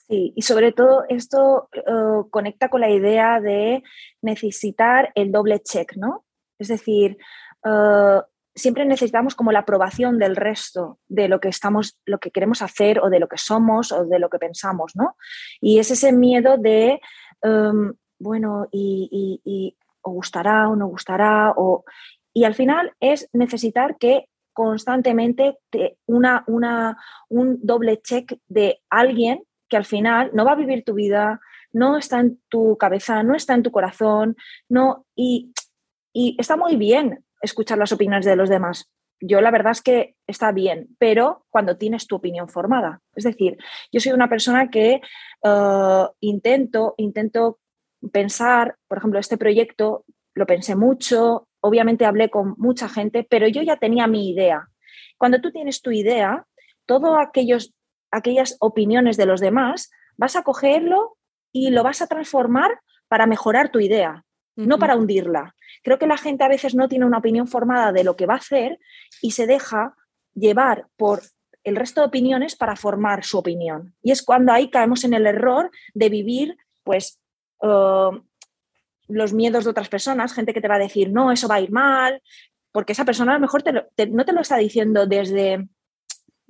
[0.08, 1.82] Sí, y sobre todo esto eh,
[2.30, 3.82] conecta con la idea de
[4.20, 6.26] necesitar el doble check, ¿no?
[6.58, 7.16] Es decir,
[7.64, 8.20] eh,
[8.54, 13.00] siempre necesitamos como la aprobación del resto de lo que estamos, lo que queremos hacer
[13.00, 15.16] o de lo que somos o de lo que pensamos, ¿no?
[15.60, 17.00] Y es ese miedo de,
[17.42, 21.84] em, bueno, y, o gustará o no gustará, o,
[22.34, 29.42] y al final es necesitar que constantemente te, una, una, un doble check de alguien
[29.74, 31.40] que al final no va a vivir tu vida,
[31.72, 34.36] no está en tu cabeza, no está en tu corazón,
[34.68, 35.52] no, y,
[36.12, 38.88] y está muy bien escuchar las opiniones de los demás.
[39.20, 43.00] Yo la verdad es que está bien, pero cuando tienes tu opinión formada.
[43.16, 43.58] Es decir,
[43.90, 45.00] yo soy una persona que
[45.42, 47.58] eh, intento, intento
[48.12, 53.60] pensar, por ejemplo, este proyecto lo pensé mucho, obviamente hablé con mucha gente, pero yo
[53.62, 54.68] ya tenía mi idea.
[55.18, 56.46] Cuando tú tienes tu idea,
[56.86, 57.10] todas
[58.14, 61.16] aquellas opiniones de los demás, vas a cogerlo
[61.52, 64.24] y lo vas a transformar para mejorar tu idea,
[64.56, 65.54] no para hundirla.
[65.82, 68.34] Creo que la gente a veces no tiene una opinión formada de lo que va
[68.34, 68.78] a hacer
[69.20, 69.94] y se deja
[70.34, 71.22] llevar por
[71.62, 73.94] el resto de opiniones para formar su opinión.
[74.02, 77.20] Y es cuando ahí caemos en el error de vivir, pues,
[77.60, 78.18] uh,
[79.08, 81.60] los miedos de otras personas, gente que te va a decir, no, eso va a
[81.60, 82.22] ir mal,
[82.72, 83.62] porque esa persona a lo mejor
[84.10, 85.68] no te lo está diciendo desde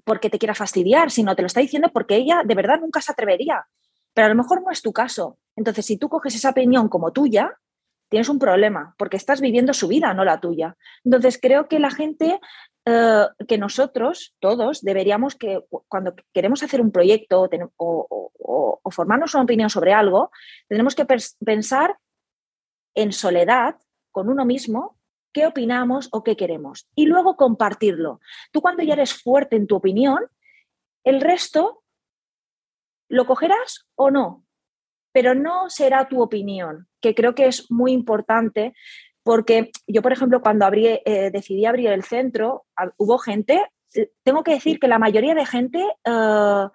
[0.05, 3.13] porque te quiera fastidiar, sino te lo está diciendo porque ella de verdad nunca se
[3.13, 3.67] atrevería.
[4.13, 5.39] Pero a lo mejor no es tu caso.
[5.57, 7.59] Entonces, si tú coges esa opinión como tuya,
[8.09, 10.77] tienes un problema, porque estás viviendo su vida, no la tuya.
[11.05, 12.39] Entonces, creo que la gente,
[12.85, 19.71] eh, que nosotros, todos, deberíamos que cuando queremos hacer un proyecto o, formarnos una opinión
[19.71, 20.31] sobre algo,
[20.69, 21.07] tenemos que
[21.45, 21.97] pensar
[22.95, 23.77] en soledad
[24.13, 24.97] con uno mismo
[25.35, 28.21] qué opinamos o qué queremos y luego compartirlo.
[28.53, 30.21] Tú cuando ya eres fuerte en tu opinión,
[31.05, 31.83] el resto
[33.09, 34.47] lo cogerás o no,
[35.13, 38.73] pero no será tu opinión, que creo que es muy importante
[39.25, 42.67] porque yo, por ejemplo, cuando eh, decidí abrir el centro,
[42.99, 46.69] hubo gente, eh, tengo que decir que la mayoría de gente eh,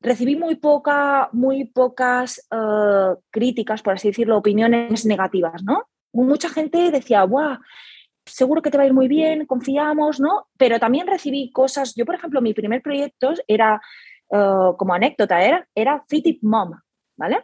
[0.00, 2.48] recibí muy, poca, muy pocas
[3.30, 5.88] críticas, por así decirlo, opiniones negativas, ¿no?
[6.24, 7.58] Mucha gente decía, guau,
[8.24, 10.48] seguro que te va a ir muy bien, confiamos, ¿no?
[10.56, 13.80] Pero también recibí cosas, yo, por ejemplo, mi primer proyecto era,
[14.28, 16.72] como anécdota, era, era Fitip Mom,
[17.16, 17.42] ¿vale?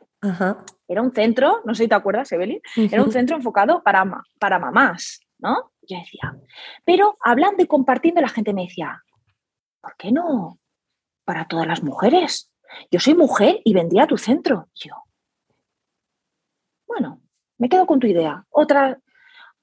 [0.89, 4.05] Era un centro, no sé si te acuerdas, Evelyn, era un centro enfocado para,
[4.39, 5.73] para mamás, ¿no?
[5.83, 6.37] Yo decía,
[6.85, 9.03] pero hablando y compartiendo, la gente me decía,
[9.81, 10.59] ¿por qué no
[11.25, 12.51] para todas las mujeres?
[12.91, 14.69] Yo soy mujer y vendría a tu centro.
[14.75, 14.95] Yo,
[16.87, 17.21] bueno,
[17.59, 18.45] me quedo con tu idea.
[18.51, 18.99] Otra,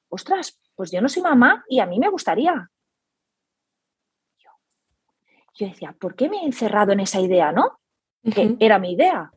[0.10, 2.70] ostras, pues yo no soy mamá y a mí me gustaría.
[4.38, 4.50] Yo,
[5.56, 7.80] yo decía, ¿por qué me he encerrado en esa idea, no?
[8.24, 9.32] Que era mi idea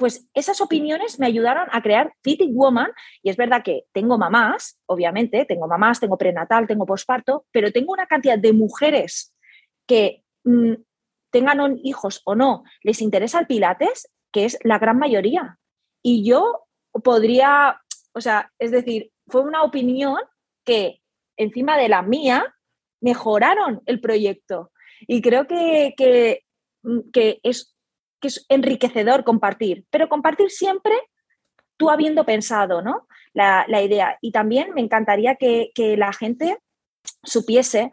[0.00, 2.90] pues esas opiniones me ayudaron a crear Fitting Woman
[3.22, 7.92] y es verdad que tengo mamás, obviamente, tengo mamás, tengo prenatal, tengo posparto, pero tengo
[7.92, 9.34] una cantidad de mujeres
[9.86, 10.72] que mm,
[11.30, 15.58] tengan hijos o no, les interesa el pilates, que es la gran mayoría.
[16.02, 16.66] Y yo
[17.04, 17.80] podría,
[18.12, 20.18] o sea, es decir, fue una opinión
[20.64, 21.00] que
[21.36, 22.54] encima de la mía
[23.00, 24.72] mejoraron el proyecto.
[25.06, 26.44] Y creo que, que,
[27.12, 27.74] que es
[28.20, 30.92] que es enriquecedor compartir, pero compartir siempre
[31.76, 33.08] tú habiendo pensado ¿no?
[33.32, 34.18] la, idea.
[34.20, 36.58] Y también me encantaría que, la gente
[37.24, 37.90] supiese,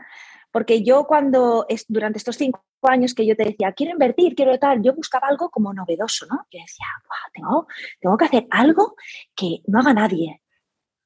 [0.51, 4.81] porque yo cuando, durante estos cinco años que yo te decía, quiero invertir, quiero tal,
[4.83, 6.45] yo buscaba algo como novedoso, ¿no?
[6.51, 6.85] Yo decía,
[7.33, 7.67] tengo,
[7.99, 8.95] tengo que hacer algo
[9.35, 10.41] que no haga nadie.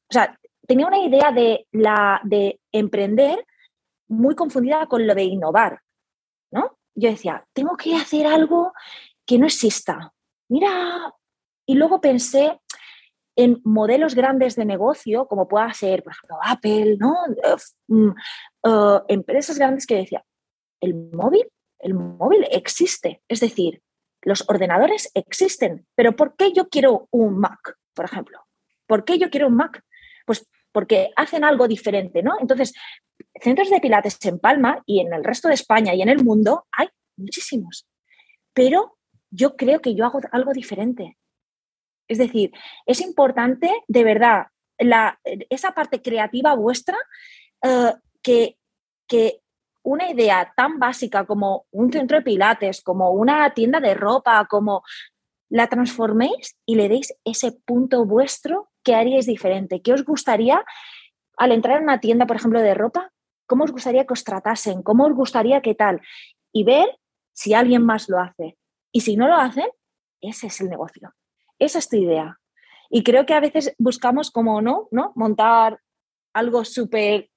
[0.09, 3.45] O sea, tenía una idea de, la, de emprender
[4.07, 5.81] muy confundida con lo de innovar,
[6.51, 6.77] ¿no?
[6.95, 8.73] yo decía, tengo que hacer algo
[9.25, 10.13] que no exista.
[10.49, 11.13] Mira,
[11.65, 12.59] y luego pensé
[13.35, 17.15] en modelos grandes de negocio, como pueda ser, por ejemplo, Apple, ¿no?
[17.87, 18.09] Mm,
[18.65, 20.23] eh, empresas grandes que decía,
[20.81, 21.47] el móvil,
[21.81, 23.21] el móvil existe.
[23.27, 23.81] Es decir,
[24.21, 28.39] los ordenadores existen, pero ¿por qué yo quiero un Mac, por ejemplo?
[28.87, 29.83] ¿Por qué yo quiero un Mac?
[30.25, 32.37] Pues porque hacen algo diferente, ¿no?
[32.39, 32.73] Entonces,
[33.41, 36.65] centros de pilates en Palma y en el resto de España y en el mundo
[36.71, 37.87] hay muchísimos,
[38.53, 38.97] pero
[39.29, 41.17] yo creo que yo hago algo diferente.
[42.07, 42.51] Es decir,
[42.85, 46.97] es importante de verdad la, esa parte creativa vuestra
[47.63, 48.57] eh, que,
[49.07, 49.41] que
[49.83, 54.83] una idea tan básica como un centro de pilates, como una tienda de ropa, como
[55.49, 59.81] la transforméis y le deis ese punto vuestro que haríais diferente.
[59.81, 60.63] ¿Qué os gustaría
[61.37, 63.11] al entrar en una tienda, por ejemplo, de ropa?
[63.47, 64.81] ¿Cómo os gustaría que os tratasen?
[64.81, 66.01] ¿Cómo os gustaría que tal?
[66.53, 66.99] Y ver
[67.33, 68.57] si alguien más lo hace.
[68.91, 69.67] Y si no lo hacen,
[70.21, 71.13] ese es el negocio.
[71.59, 72.39] Esa es tu idea.
[72.89, 74.87] Y creo que a veces buscamos como, ¿no?
[74.91, 75.11] ¿no?
[75.15, 75.79] Montar
[76.33, 77.29] algo súper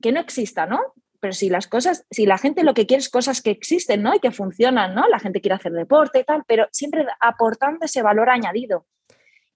[0.00, 0.80] que no exista, ¿no?
[1.20, 4.14] Pero si las cosas, si la gente lo que quiere es cosas que existen, ¿no?
[4.14, 5.06] Y que funcionan, ¿no?
[5.08, 8.86] La gente quiere hacer deporte y tal, pero siempre aportando ese valor añadido,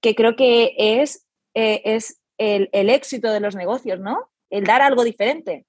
[0.00, 4.30] que creo que es, eh, es el, el, éxito de los negocios, ¿no?
[4.50, 5.66] El dar algo diferente.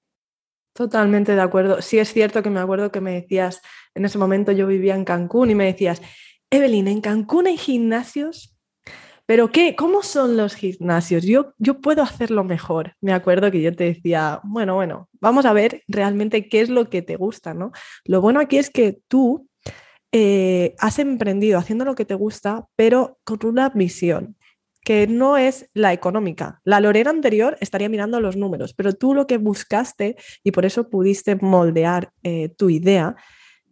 [0.74, 1.80] Totalmente de acuerdo.
[1.80, 3.62] Sí es cierto que me acuerdo que me decías,
[3.94, 6.02] en ese momento yo vivía en Cancún y me decías,
[6.50, 8.55] Evelyn, en Cancún hay gimnasios
[9.26, 9.74] pero ¿qué?
[9.74, 11.24] ¿Cómo son los gimnasios?
[11.24, 12.94] Yo, yo puedo hacerlo mejor.
[13.00, 16.88] Me acuerdo que yo te decía, bueno, bueno, vamos a ver realmente qué es lo
[16.88, 17.72] que te gusta, ¿no?
[18.04, 19.48] Lo bueno aquí es que tú
[20.12, 24.36] eh, has emprendido haciendo lo que te gusta, pero con una visión
[24.84, 26.60] que no es la económica.
[26.62, 30.88] La Lorena anterior estaría mirando los números, pero tú lo que buscaste y por eso
[30.88, 33.16] pudiste moldear eh, tu idea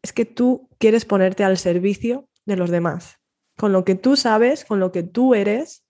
[0.02, 3.20] es que tú quieres ponerte al servicio de los demás
[3.56, 5.84] con lo que tú sabes, con lo que tú eres,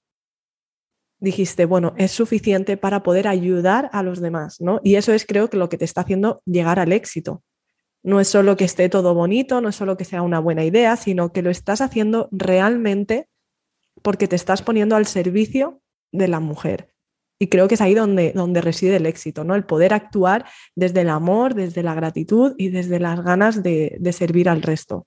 [1.18, 4.80] dijiste, bueno, es suficiente para poder ayudar a los demás, ¿no?
[4.84, 7.42] Y eso es creo que lo que te está haciendo llegar al éxito.
[8.02, 10.96] No es solo que esté todo bonito, no es solo que sea una buena idea,
[10.96, 13.28] sino que lo estás haciendo realmente
[14.02, 15.80] porque te estás poniendo al servicio
[16.12, 16.92] de la mujer.
[17.38, 19.54] Y creo que es ahí donde, donde reside el éxito, ¿no?
[19.54, 20.44] El poder actuar
[20.76, 25.06] desde el amor, desde la gratitud y desde las ganas de, de servir al resto.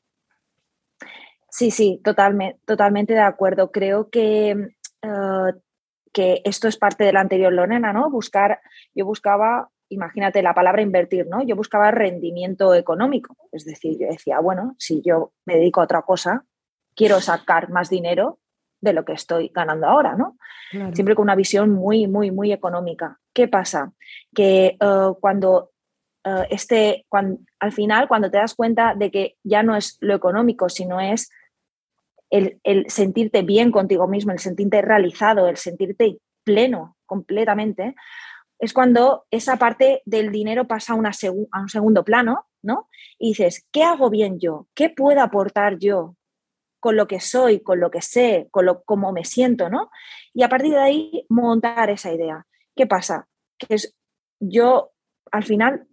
[1.58, 3.72] Sí, sí, totalmente, totalmente de acuerdo.
[3.72, 5.54] Creo que, eh,
[6.13, 8.12] que esto es parte de la anterior Lorena, ¿no?
[8.12, 8.62] Buscar,
[8.93, 11.41] yo buscaba, imagínate la palabra invertir, ¿no?
[11.41, 13.36] Yo buscaba rendimiento económico.
[13.52, 16.46] Es decir, yo decía, bueno, si yo me dedico a otra cosa,
[16.96, 18.38] quiero sacar más dinero
[18.80, 20.38] de lo que estoy ganando ahora, ¿no?
[20.93, 23.20] Siempre con una visión muy, muy, muy económica.
[23.34, 23.93] ¿Qué pasa?
[24.32, 25.72] Que eh, cuando
[26.24, 30.13] eh, este, cuando, al final, cuando te das cuenta de que ya no es lo
[30.13, 31.32] económico, sino es
[32.30, 32.60] el,
[32.90, 37.96] sentirte bien contigo mismo, el sentirte realizado, el sentirte pleno completamente,
[38.60, 42.90] es cuando esa parte del dinero pasa a, un segundo plano, ¿no?
[43.20, 44.68] Y dices, ¿qué hago bien yo?
[44.74, 46.16] ¿Qué puedo aportar yo
[46.80, 49.90] con lo que soy, con lo que sé, con lo cómo me siento, ¿no?
[50.34, 52.46] Y a partir de ahí montar esa idea.
[52.76, 53.28] ¿Qué pasa?
[53.58, 53.96] Que es,
[54.40, 54.92] yo
[55.32, 55.88] al final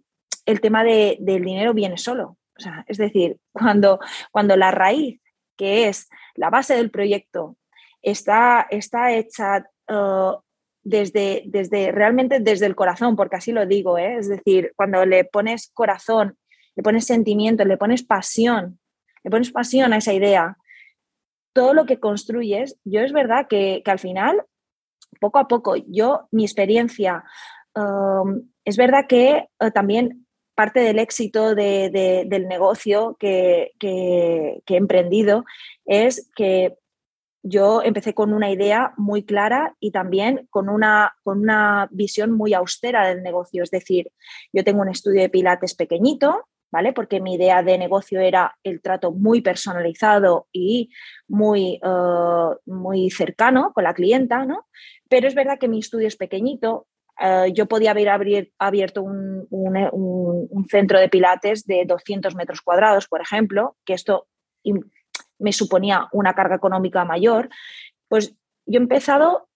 [0.45, 2.37] el tema de, del dinero viene solo.
[2.57, 3.99] O sea, es decir, cuando,
[4.31, 5.19] cuando la raíz
[5.55, 7.57] que es la base del proyecto,
[8.01, 10.37] está, está hecha uh,
[10.83, 14.17] desde, desde, realmente desde el corazón, porque así lo digo, ¿eh?
[14.17, 16.37] es decir, cuando le pones corazón,
[16.75, 18.79] le pones sentimiento, le pones pasión,
[19.23, 20.57] le pones pasión a esa idea,
[21.53, 24.43] todo lo que construyes, yo es verdad que, al final,
[25.19, 27.23] poco a poco, yo, mi experiencia,
[27.75, 30.24] um, es verdad que uh, también
[30.55, 35.45] parte del éxito del negocio que, he emprendido
[35.85, 36.75] es que
[37.43, 42.55] yo empecé con una idea muy clara y también con una, con una visión muy
[42.55, 43.61] austera del negocio.
[43.61, 44.11] Es decir,
[44.51, 46.91] yo tengo un estudio de pilates pequeñito, ¿vale?
[46.91, 50.89] Porque mi idea de negocio era el trato muy personalizado y
[51.27, 54.65] muy, eh, muy cercano con la clienta, ¿no?
[55.07, 56.87] Pero es verdad que mi estudio es pequeñito,
[57.19, 59.47] eh, yo podía haber abierto un,
[60.69, 64.27] centro de pilates de 200 metros cuadrados, por ejemplo, que esto
[65.37, 67.49] me suponía una carga económica mayor,
[68.07, 68.35] pues
[68.65, 69.47] yo he empezado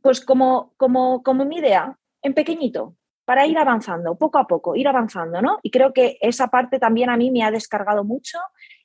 [0.00, 4.86] pues como, como, como mi idea, en pequeñito, para ir avanzando, poco a poco, ir
[4.88, 5.58] avanzando, ¿no?
[5.62, 8.38] Y creo que esa parte también a mí me ha descargado mucho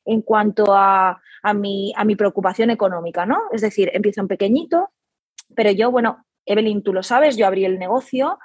[0.06, 3.44] en cuanto a, a, mi, a mi preocupación económica, ¿no?
[3.52, 4.90] Es decir, empiezo en pequeñito,
[5.56, 8.40] pero yo, bueno, Evelyn, tú lo sabes, yo abrí el negocio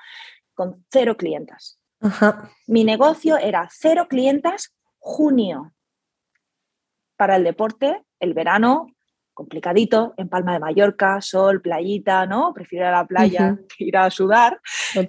[0.54, 1.80] con cero clientas.
[2.66, 5.74] Mi negocio era cero clientas junio
[7.16, 8.86] para el deporte, el verano,
[9.34, 12.52] complicadito, en Palma de Mallorca, sol, playita, ¿no?
[12.52, 14.60] Prefiero ir a la playa que ir a sudar,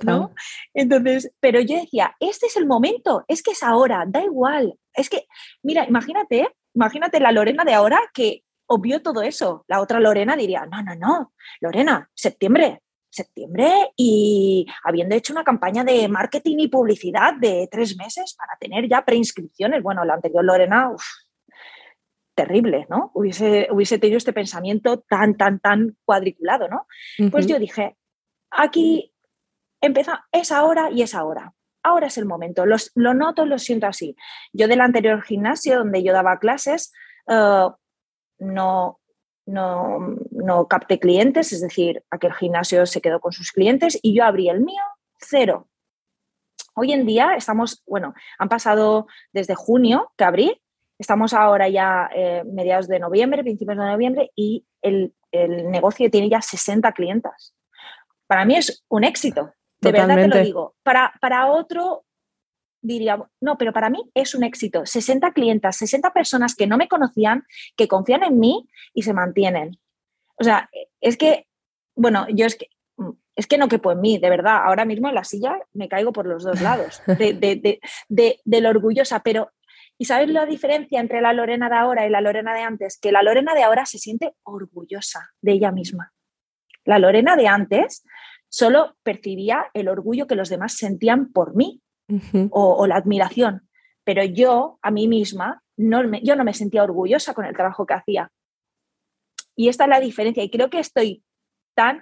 [0.03, 0.33] ¿no?
[0.73, 4.75] Entonces, pero yo decía, este es el momento, es que es ahora, da igual.
[4.93, 5.25] Es que,
[5.63, 9.65] mira, imagínate, imagínate la Lorena de ahora que obvió todo eso.
[9.67, 15.83] La otra Lorena diría, no, no, no, Lorena, septiembre, septiembre y habiendo hecho una campaña
[15.83, 19.81] de marketing y publicidad de tres meses para tener ya preinscripciones.
[19.81, 20.91] Bueno, la anterior Lorena,
[22.35, 23.11] terrible, ¿no?
[23.15, 26.85] Hubiese, hubiese tenido este pensamiento tan, tan, tan cuadriculado, ¿no?
[27.31, 27.97] Pues yo dije,
[28.51, 29.11] aquí
[29.81, 31.53] empieza, es ahora y es ahora.
[31.81, 32.65] Ahora es el momento.
[32.65, 34.15] Los, lo noto, lo siento así.
[34.53, 36.93] Yo del anterior gimnasio donde yo daba clases,
[37.27, 37.67] eh,
[38.39, 38.99] no,
[39.45, 44.23] no, no capté clientes, es decir, aquel gimnasio se quedó con sus clientes y yo
[44.23, 44.81] abrí el mío
[45.19, 45.67] cero.
[46.75, 50.61] Hoy en día estamos, bueno, han pasado desde junio que abrí
[50.99, 56.41] Estamos ahora ya eh, mediados de noviembre, principios de noviembre, y el, negocio tiene ya
[56.41, 57.55] 60 clientas.
[58.27, 60.75] Para mí es un éxito, de verdad te lo digo.
[60.83, 62.03] Para, para otro
[62.81, 64.85] diría, no, pero para mí es un éxito.
[64.85, 69.79] 60 clientas, 60 personas que no me conocían, que confían en mí y se mantienen.
[70.37, 70.69] O sea,
[71.01, 71.47] es que,
[71.95, 72.67] bueno, yo es que,
[73.35, 74.63] es que no quepo en mí, de verdad.
[74.65, 78.61] Ahora mismo en la silla me caigo por los dos lados de, de, de, de
[78.61, 79.51] lo orgullosa, pero
[80.01, 82.97] ¿Y sabes la diferencia entre la Lorena de ahora y la Lorena de antes?
[82.97, 86.13] Que la Lorena de ahora se siente orgullosa de ella misma.
[86.85, 88.05] La Lorena de antes
[88.47, 91.81] solo percibía el orgullo que los demás sentían por mí
[92.51, 93.67] o, la admiración.
[94.03, 97.93] Pero yo, a mí misma, no yo no me sentía orgullosa con el trabajo que
[97.93, 98.31] hacía.
[99.55, 100.43] Y esta es la diferencia.
[100.43, 101.23] Y creo que estoy
[101.75, 102.01] tan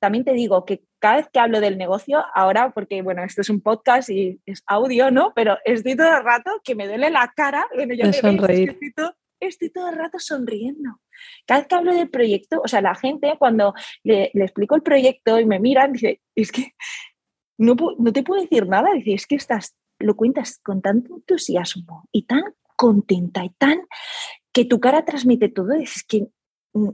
[0.00, 3.50] también te digo que cada vez que hablo del negocio, ahora, porque bueno, esto es
[3.50, 5.32] un podcast y es audio, ¿no?
[5.34, 7.68] Pero estoy todo el rato que me duele la cara.
[7.74, 8.36] Bueno, yo me estoy,
[9.72, 11.00] todo, el rato sonriendo.
[11.46, 15.38] Cada vez que hablo del proyecto, o sea, la gente cuando le, explico el proyecto
[15.38, 16.72] y me miran, dice, es que
[17.60, 22.22] no, no te puedo decir nada, es que estás, lo cuentas con tanto entusiasmo y
[22.22, 22.42] tan
[22.74, 23.82] contenta y tan
[24.52, 26.26] que tu cara transmite todo, es que
[26.72, 26.90] mm,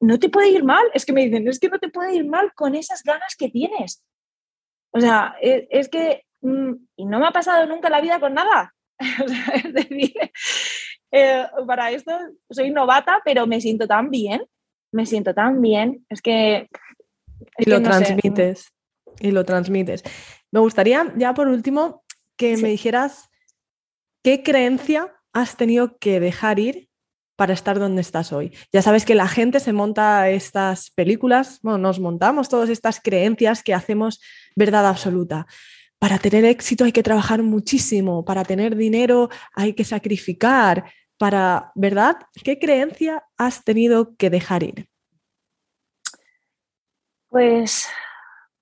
[0.00, 0.84] no te puede ir mal.
[0.92, 3.48] Es que me dicen, es que no te puede ir mal con esas ganas que
[3.48, 4.04] tienes.
[4.90, 8.34] O sea, e, es, que, mm, y no me ha pasado nunca la vida con
[8.34, 8.74] nada.
[8.98, 10.14] es decir,
[11.12, 12.12] eh, para esto
[12.50, 14.44] soy novata, pero me siento tan bien,
[14.92, 16.04] me siento tan bien.
[16.08, 16.68] Es que...
[17.58, 18.72] y lo transmites,
[19.20, 20.02] y lo transmites.
[20.50, 22.04] Me gustaría, ya por último,
[22.36, 23.30] que me dijeras
[24.22, 26.88] qué creencia has tenido que dejar ir
[27.36, 28.52] para estar donde estás hoy.
[28.72, 33.62] Ya sabes que la gente se monta estas películas, bueno, nos montamos todas estas creencias
[33.62, 34.20] que hacemos
[34.56, 35.46] verdad absoluta.
[35.98, 42.16] Para tener éxito hay que trabajar muchísimo, para tener dinero hay que sacrificar, para, ¿verdad?
[42.42, 44.88] ¿Qué creencia has tenido que dejar ir?
[47.28, 47.86] Pues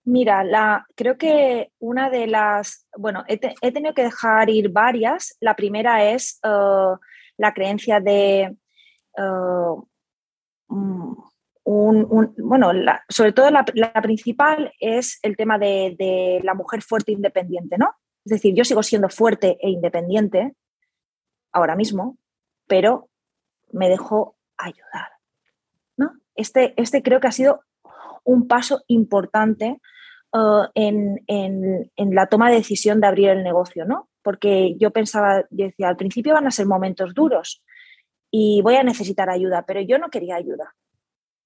[0.05, 3.39] mira, creo que una de las, bueno, he,
[3.73, 5.37] tenido que dejar ir varias.
[5.41, 6.97] La primera es uh,
[7.37, 8.57] la creencia de
[9.17, 9.75] eh,
[10.69, 11.15] mm,
[11.65, 12.71] un, bueno,
[13.09, 13.65] sobre todo la,
[14.03, 17.95] principal es el tema de, la mujer fuerte e independiente, ¿no?
[18.25, 20.55] Es decir, yo sigo siendo fuerte e independiente
[21.53, 22.19] ahora mismo,
[22.67, 23.09] pero
[23.73, 25.09] me dejo ayudar,
[25.97, 26.13] ¿no?
[26.35, 27.65] Este, este creo que ha sido
[28.25, 29.81] un paso importante
[30.35, 34.09] eh, en, en, la toma de decisión de abrir el negocio, ¿no?
[34.23, 37.63] Porque yo pensaba, yo decía, al principio van a ser momentos duros,
[38.37, 40.75] y voy a necesitar ayuda, pero yo no quería ayuda.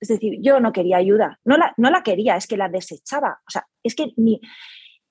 [0.01, 3.43] Es decir, yo no quería ayuda, no la, no la quería, es que la desechaba.
[3.47, 4.41] O sea, es que ni,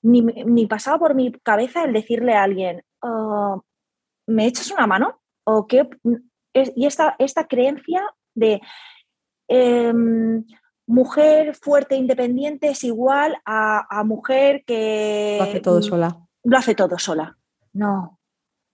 [0.02, 3.62] ni, pasaba por mi cabeza el decirle a alguien, oh,
[4.26, 5.20] ¿me echas una mano?
[5.44, 5.88] ¿O qué?
[6.52, 8.02] Y esta, esta creencia
[8.34, 8.60] de
[9.46, 10.44] em,
[10.88, 15.36] mujer fuerte e independiente es igual a, a, mujer que...
[15.38, 16.18] Lo hace todo sola.
[16.42, 17.36] Lo hace todo sola.
[17.74, 18.18] No,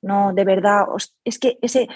[0.01, 0.87] no, de verdad.
[1.25, 1.89] Es que ese,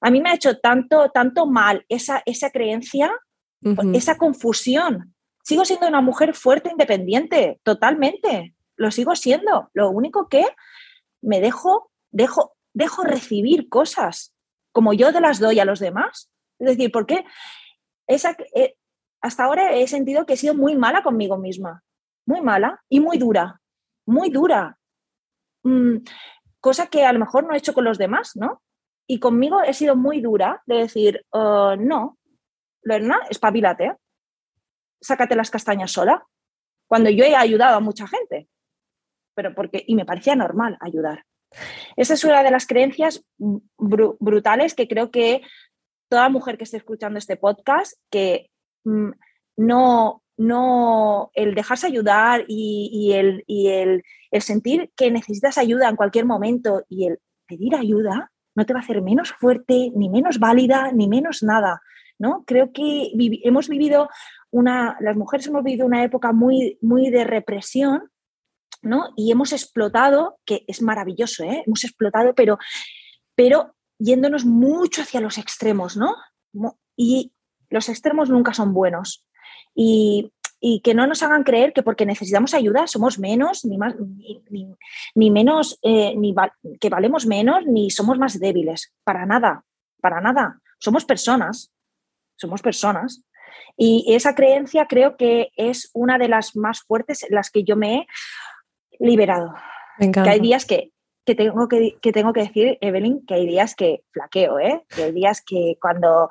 [0.00, 3.10] a mí me ha hecho tanto, tanto mal esa, esa creencia,
[3.94, 5.14] esa confusión.
[5.42, 8.54] Sigo siendo una mujer fuerte, independiente, totalmente.
[8.76, 9.70] Lo sigo siendo.
[9.72, 10.44] Lo único que
[11.22, 14.34] me dejo, dejo, dejo recibir cosas
[14.72, 16.30] como yo te las doy a los demás.
[16.58, 17.24] Es decir, porque
[18.06, 18.76] esa, eh,
[19.22, 21.82] hasta ahora he sentido que he sido muy mala conmigo misma,
[22.26, 23.60] muy mala y muy dura,
[24.06, 24.76] muy dura.
[25.62, 25.98] Mm,
[26.60, 28.62] cosa que a lo mejor no he hecho con los demás, ¿no?
[29.06, 32.18] Y conmigo he sido muy dura de decir, oh, no,
[32.82, 33.96] Lorena, espabilate,
[35.00, 36.26] sácate las castañas sola.
[36.88, 38.48] Cuando yo he ayudado a mucha gente,
[39.34, 41.24] pero porque, y me parecía normal ayudar.
[41.96, 43.24] Esa es una de las creencias
[43.78, 45.42] brutales que creo que
[46.08, 48.51] toda mujer que esté escuchando este podcast, que
[48.84, 56.26] no, no, el dejarse ayudar y, el, el, el sentir que necesitas ayuda en cualquier
[56.26, 60.92] momento y el pedir ayuda no te va a hacer menos fuerte, ni menos válida,
[60.92, 61.80] ni menos nada.
[62.18, 62.44] ¿no?
[62.46, 63.10] Creo que
[63.42, 64.08] hemos vivido
[64.50, 68.10] una, las mujeres hemos vivido una época muy, muy de represión,
[68.82, 69.08] ¿no?
[69.16, 71.62] Y hemos explotado, que es maravilloso, ¿eh?
[71.66, 72.58] Hemos explotado, pero,
[73.34, 76.14] pero yéndonos mucho hacia los extremos, ¿no?
[76.96, 77.32] Y
[77.72, 79.24] los extremos nunca son buenos.
[79.74, 80.32] Y,
[80.84, 83.96] que no nos hagan creer que porque necesitamos ayuda somos menos, ni, más,
[85.16, 86.32] ni, menos, eh, ni
[86.78, 88.92] que valemos menos, ni somos más débiles.
[89.02, 89.64] Para nada,
[90.00, 90.60] para nada.
[90.78, 91.72] Somos personas,
[92.36, 93.24] somos personas.
[93.76, 97.74] Y esa creencia creo que es una de las más fuertes en las que yo
[97.74, 98.06] me he
[99.00, 99.54] liberado.
[99.98, 100.92] que hay días que,
[101.24, 104.84] tengo que, tengo que decir, Evelyn, que hay días que flaqueo, ¿eh?
[104.88, 106.28] Que hay días que cuando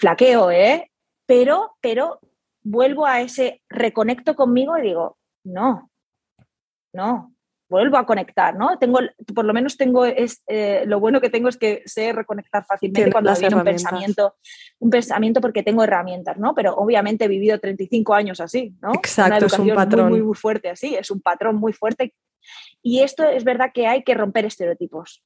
[0.00, 0.90] flaqueo, ¿eh?
[1.26, 2.20] Pero, pero
[2.62, 5.90] vuelvo a ese reconecto conmigo y digo, no,
[6.92, 7.34] no,
[7.68, 8.78] vuelvo a conectar, ¿no?
[8.78, 8.98] Tengo,
[9.34, 13.12] por lo menos tengo, es, eh, lo bueno que tengo es que sé reconectar fácilmente
[13.12, 14.34] cuando viene un pensamiento,
[14.80, 16.54] un pensamiento porque tengo herramientas, ¿no?
[16.54, 18.92] Pero obviamente he vivido 35 años así, ¿no?
[18.94, 20.08] Exacto, es un patrón.
[20.08, 22.14] Muy, muy, fuerte así, es un patrón muy fuerte.
[22.82, 25.22] Y esto es verdad que hay que romper estereotipos.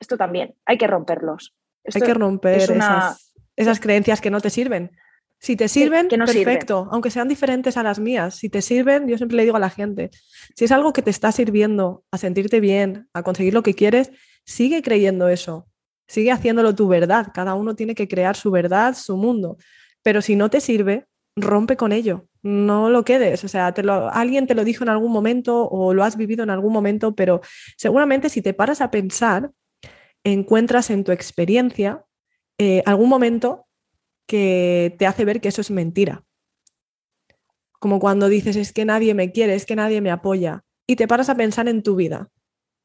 [0.00, 1.54] Esto también, hay que romperlos.
[1.94, 4.92] hay que romper esas, esas creencias que no te sirven.
[5.38, 8.36] Si te sirven, perfecto, aunque sean diferentes a las mías.
[8.36, 10.10] Si te sirven, yo siempre le digo a la gente,
[10.54, 14.10] si es algo que te está sirviendo a sentirte bien, a conseguir lo que quieres,
[14.44, 15.68] sigue creyendo eso,
[16.06, 17.28] sigue haciéndolo tu verdad.
[17.34, 19.58] Cada uno tiene que crear su verdad, su mundo.
[20.02, 23.44] Pero si no te sirve, rompe con ello, no lo quedes.
[23.44, 23.66] O sea,
[24.12, 27.42] alguien te lo dijo en algún momento o lo has vivido en algún momento, pero
[27.76, 29.50] seguramente si te paras a pensar,
[30.24, 32.05] encuentras en tu experiencia
[32.58, 33.66] eh, algún momento
[34.26, 36.24] que te hace ver que eso es mentira.
[37.78, 40.64] Como cuando dices, es que nadie me quiere, es que nadie me apoya.
[40.86, 42.30] Y te paras a pensar en tu vida.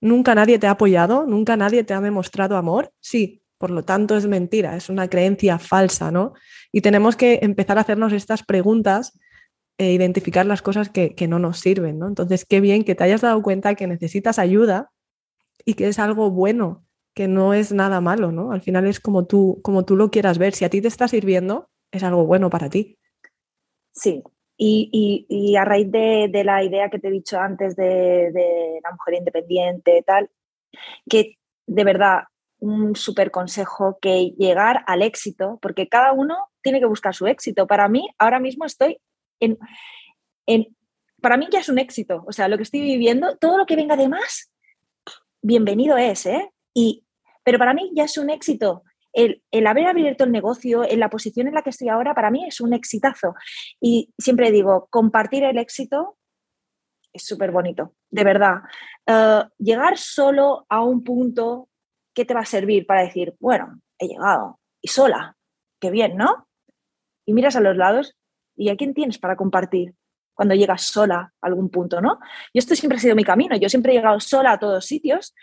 [0.02, 1.26] ¿Nunca nadie te ha apoyado?
[1.26, 2.92] ¿Nunca nadie te ha demostrado amor?
[3.00, 6.34] Sí, por lo tanto es mentira, es una creencia falsa, ¿no?
[6.72, 9.18] Y tenemos que empezar a hacernos estas preguntas
[9.78, 12.08] e identificar las cosas que, que no nos sirven, ¿no?
[12.08, 14.92] Entonces, qué bien que te hayas dado cuenta que necesitas ayuda
[15.64, 16.84] y que es algo bueno
[17.14, 18.52] que no es nada malo, ¿no?
[18.52, 20.54] Al final es como tú, como tú lo quieras ver.
[20.54, 22.98] Si a ti te está sirviendo, es algo bueno para ti.
[23.94, 24.24] Sí,
[24.58, 30.04] y, a raíz de, la idea que te he dicho antes de, la mujer independiente,
[30.06, 30.30] tal,
[31.10, 32.24] que de verdad
[32.60, 37.66] un súper consejo que llegar al éxito, porque cada uno tiene que buscar su éxito.
[37.66, 39.02] Para mí, ahora mismo estoy
[39.40, 39.58] en,
[40.46, 40.76] en,
[41.22, 42.24] para mí ya es un éxito.
[42.28, 44.52] O sea, lo que estoy viviendo, todo lo que venga de más,
[45.42, 46.52] bienvenido es, ¿eh?
[46.74, 47.06] Y,
[47.44, 48.84] pero para mí ya es un éxito.
[49.14, 52.46] El, haber abierto el negocio en la posición en la que estoy ahora, para mí
[52.48, 53.36] es un exitazo.
[53.80, 56.18] Y siempre digo, compartir el éxito
[57.14, 58.62] es súper bonito, de verdad.
[59.06, 61.68] Eh, llegar solo a un punto
[62.14, 65.36] que te va a servir para decir, bueno, he llegado y sola,
[65.80, 66.48] qué bien, ¿no?
[67.26, 68.18] Y miras a los lados
[68.56, 69.94] y a quién tienes para compartir
[70.34, 72.20] cuando llegas sola a algún punto, ¿no?
[72.54, 75.34] Y esto siempre ha sido mi camino, yo siempre he llegado sola a todos sitios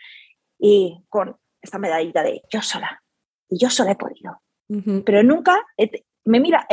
[0.59, 3.03] y con esta medallita de yo sola.
[3.49, 4.43] Y yo sola he podido.
[5.07, 5.65] Pero nunca
[6.25, 6.67] me, mira,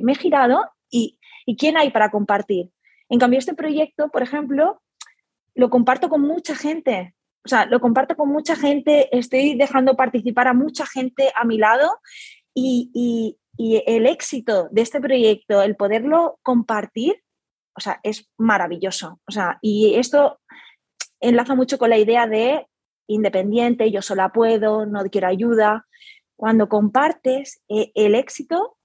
[0.00, 2.70] me he girado y, y ¿quién hay para compartir?
[3.08, 4.80] En cambio, este proyecto, por ejemplo,
[5.54, 7.14] lo comparto con mucha gente.
[7.44, 11.58] O sea, lo comparto con mucha gente, estoy dejando participar a mucha gente a mi
[11.58, 11.98] lado
[12.54, 17.16] y, y, y el éxito de este proyecto, el poderlo compartir,
[17.76, 19.20] o sea, es maravilloso.
[19.26, 20.40] O sea, y esto
[21.20, 22.66] enlaza mucho con la idea de
[23.06, 25.86] independiente, yo sola puedo, no quiero ayuda.
[26.36, 28.76] Cuando compartes eh, el éxito,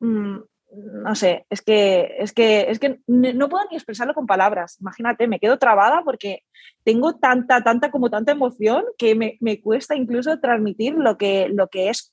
[0.00, 0.38] mm,
[0.74, 4.78] no sé, es que, es que, es que no puedo ni expresarlo con palabras.
[4.80, 6.44] Imagínate, me quedo trabada porque
[6.82, 11.90] tengo tanta, tanta, como tanta emoción que me, cuesta incluso transmitir lo que, lo que
[11.90, 12.10] es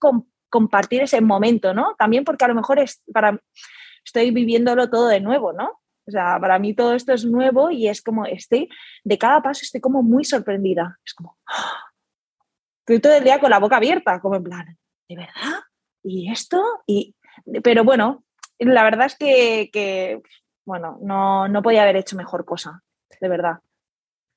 [0.50, 1.96] compartir ese momento, ¿no?
[1.98, 3.40] También porque a lo mejor es para,
[4.04, 5.80] estoy viviéndolo todo de nuevo, ¿no?
[6.10, 8.68] O sea, para mí todo esto es nuevo y es como, estoy,
[9.04, 10.98] de cada paso estoy como muy sorprendida.
[11.06, 11.84] Es como, ¡ah!
[12.80, 15.62] estoy todo el día con la boca abierta, como en plan, ¿de verdad?
[16.04, 16.82] ¿Y esto?
[16.88, 17.16] Y,
[17.64, 18.24] pero bueno,
[18.58, 20.20] la verdad es que,
[20.66, 22.82] bueno, no, no podía haber hecho mejor cosa,
[23.22, 23.60] de verdad.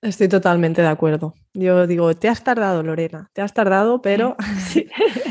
[0.02, 1.34] Estoy totalmente de acuerdo.
[1.54, 4.36] Yo digo, te has tardado, Lorena, te has tardado, pero,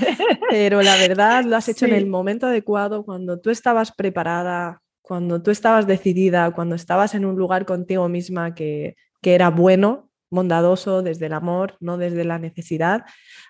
[0.49, 4.81] pero la verdad lo has hecho en el momento adecuado, cuando tú estabas preparada,
[5.11, 11.01] cuando tú estabas decidida, cuando estabas en un lugar contigo misma que, era bueno bondadoso,
[11.01, 13.03] desde el amor, no desde la necesidad.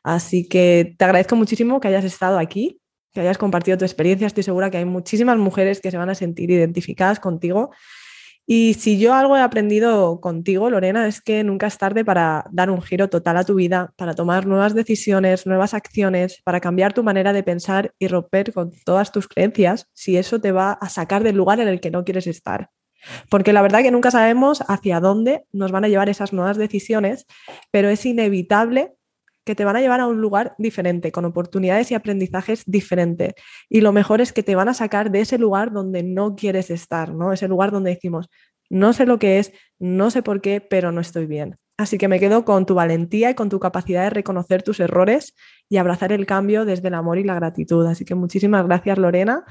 [0.04, 2.82] Así que te agradezco muchísimo que hayas estado aquí,
[3.14, 4.26] que hayas compartido tu experiencia.
[4.26, 7.70] Estoy segura que hay muchísimas mujeres que se van a sentir identificadas contigo
[8.54, 12.70] y si yo algo he aprendido contigo, Lorena, es que nunca es tarde para dar
[12.70, 17.02] un giro total a tu vida, para tomar nuevas decisiones, nuevas acciones, para cambiar tu
[17.02, 21.24] manera de pensar y romper con todas tus creencias, si eso te va a sacar
[21.24, 22.72] del lugar en el que no quieres estar.
[23.30, 27.28] Porque la verdad que nunca sabemos hacia dónde nos van a llevar esas nuevas decisiones,
[27.72, 28.92] pero es inevitable
[29.44, 33.34] que te van a llevar a un lugar diferente, con oportunidades y aprendizajes diferentes.
[33.70, 36.70] Y lo mejor es que te van a sacar de ese lugar donde no quieres
[36.70, 37.34] estar, ¿no?
[37.34, 38.30] Ese lugar donde decimos,
[38.70, 41.58] no sé lo que es, no sé por qué, pero no estoy bien.
[41.78, 45.34] Así que me quedo con tu valentía y con tu capacidad de reconocer tus errores
[45.68, 47.86] y abrazar el cambio desde el amor y la gratitud.
[47.88, 49.44] Así que muchísimas gracias, Lorena,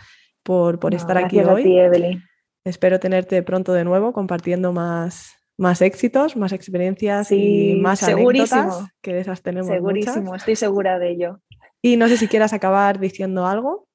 [0.45, 2.23] por, por estar aquí hoy.
[2.65, 9.13] Espero tenerte pronto de nuevo compartiendo más, más éxitos, más experiencias y más anécdotas, que
[9.13, 11.41] de esas tenemos Segurísimo, estoy segura de ello.
[11.83, 13.87] Y no sé si quieras acabar diciendo algo.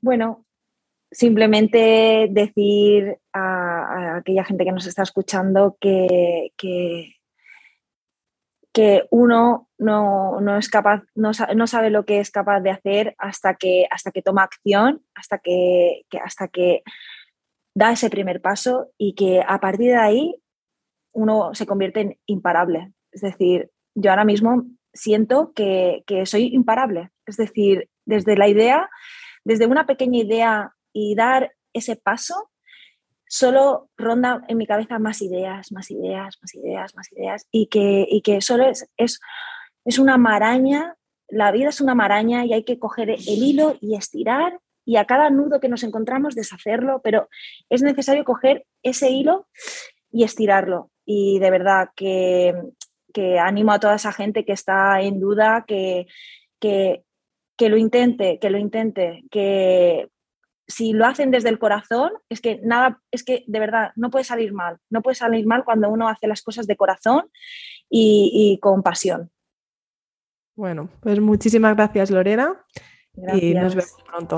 [0.00, 0.46] Bueno,
[1.10, 7.12] simplemente decir a, aquella gente que nos está escuchando que, que,
[9.10, 14.10] uno no, es capaz, no, sabe lo que es capaz de hacer hasta que, hasta
[14.10, 16.82] que toma acción, hasta que, hasta que
[17.76, 20.42] da ese primer paso y que a partir de ahí
[21.12, 22.94] uno se convierte en imparable.
[23.12, 24.64] Es decir, yo ahora mismo
[24.94, 27.10] siento que, soy imparable.
[27.26, 28.88] Es decir, desde la idea,
[29.44, 32.50] desde una pequeña idea y dar ese paso,
[33.28, 38.06] solo ronda en mi cabeza más ideas, más ideas, más ideas, más ideas, y que,
[38.10, 39.20] y que solo es, es,
[39.84, 40.96] es una maraña,
[41.28, 45.04] la vida es una maraña y hay que coger el hilo y estirar y a
[45.04, 47.28] cada nudo que nos encontramos deshacerlo, pero
[47.68, 49.48] es necesario coger ese hilo
[50.12, 50.92] y estirarlo.
[51.04, 52.54] Y de verdad que,
[53.40, 56.06] animo a toda esa gente que está en duda, que,
[56.60, 57.02] que,
[57.58, 60.08] lo intente, que lo intente, que
[60.68, 64.24] si lo hacen desde el corazón, es que nada, es que de verdad no puede
[64.24, 67.28] salir mal, no puede salir mal cuando uno hace las cosas de corazón
[67.90, 69.30] y, y con pasión.
[70.54, 72.64] Bueno, pues muchísimas gracias Lorena
[73.16, 74.36] y nos vemos pronto.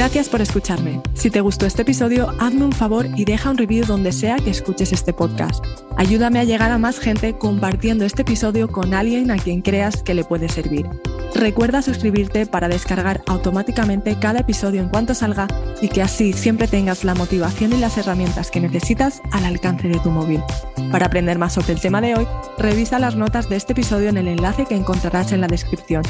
[0.00, 1.02] Gracias por escucharme.
[1.12, 4.48] Si te gustó este episodio, hazme un favor y deja un review donde sea que
[4.48, 5.62] escuches este podcast.
[5.98, 10.14] Ayúdame a llegar a más gente compartiendo este episodio con alguien a quien creas que
[10.14, 10.86] le puede servir.
[11.34, 15.46] Recuerda suscribirte para descargar automáticamente cada episodio en cuanto salga
[15.80, 19.98] y que así siempre tengas la motivación y las herramientas que necesitas al alcance de
[20.00, 20.42] tu móvil.
[20.90, 22.26] Para aprender más sobre el tema de hoy,
[22.58, 26.02] revisa las notas de este episodio en el enlace que encontrarás en la descripción.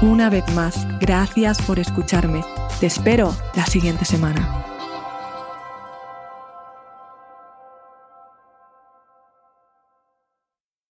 [0.00, 2.44] Una vez más, gracias por escucharme.
[2.80, 4.61] Te espero la siguiente semana.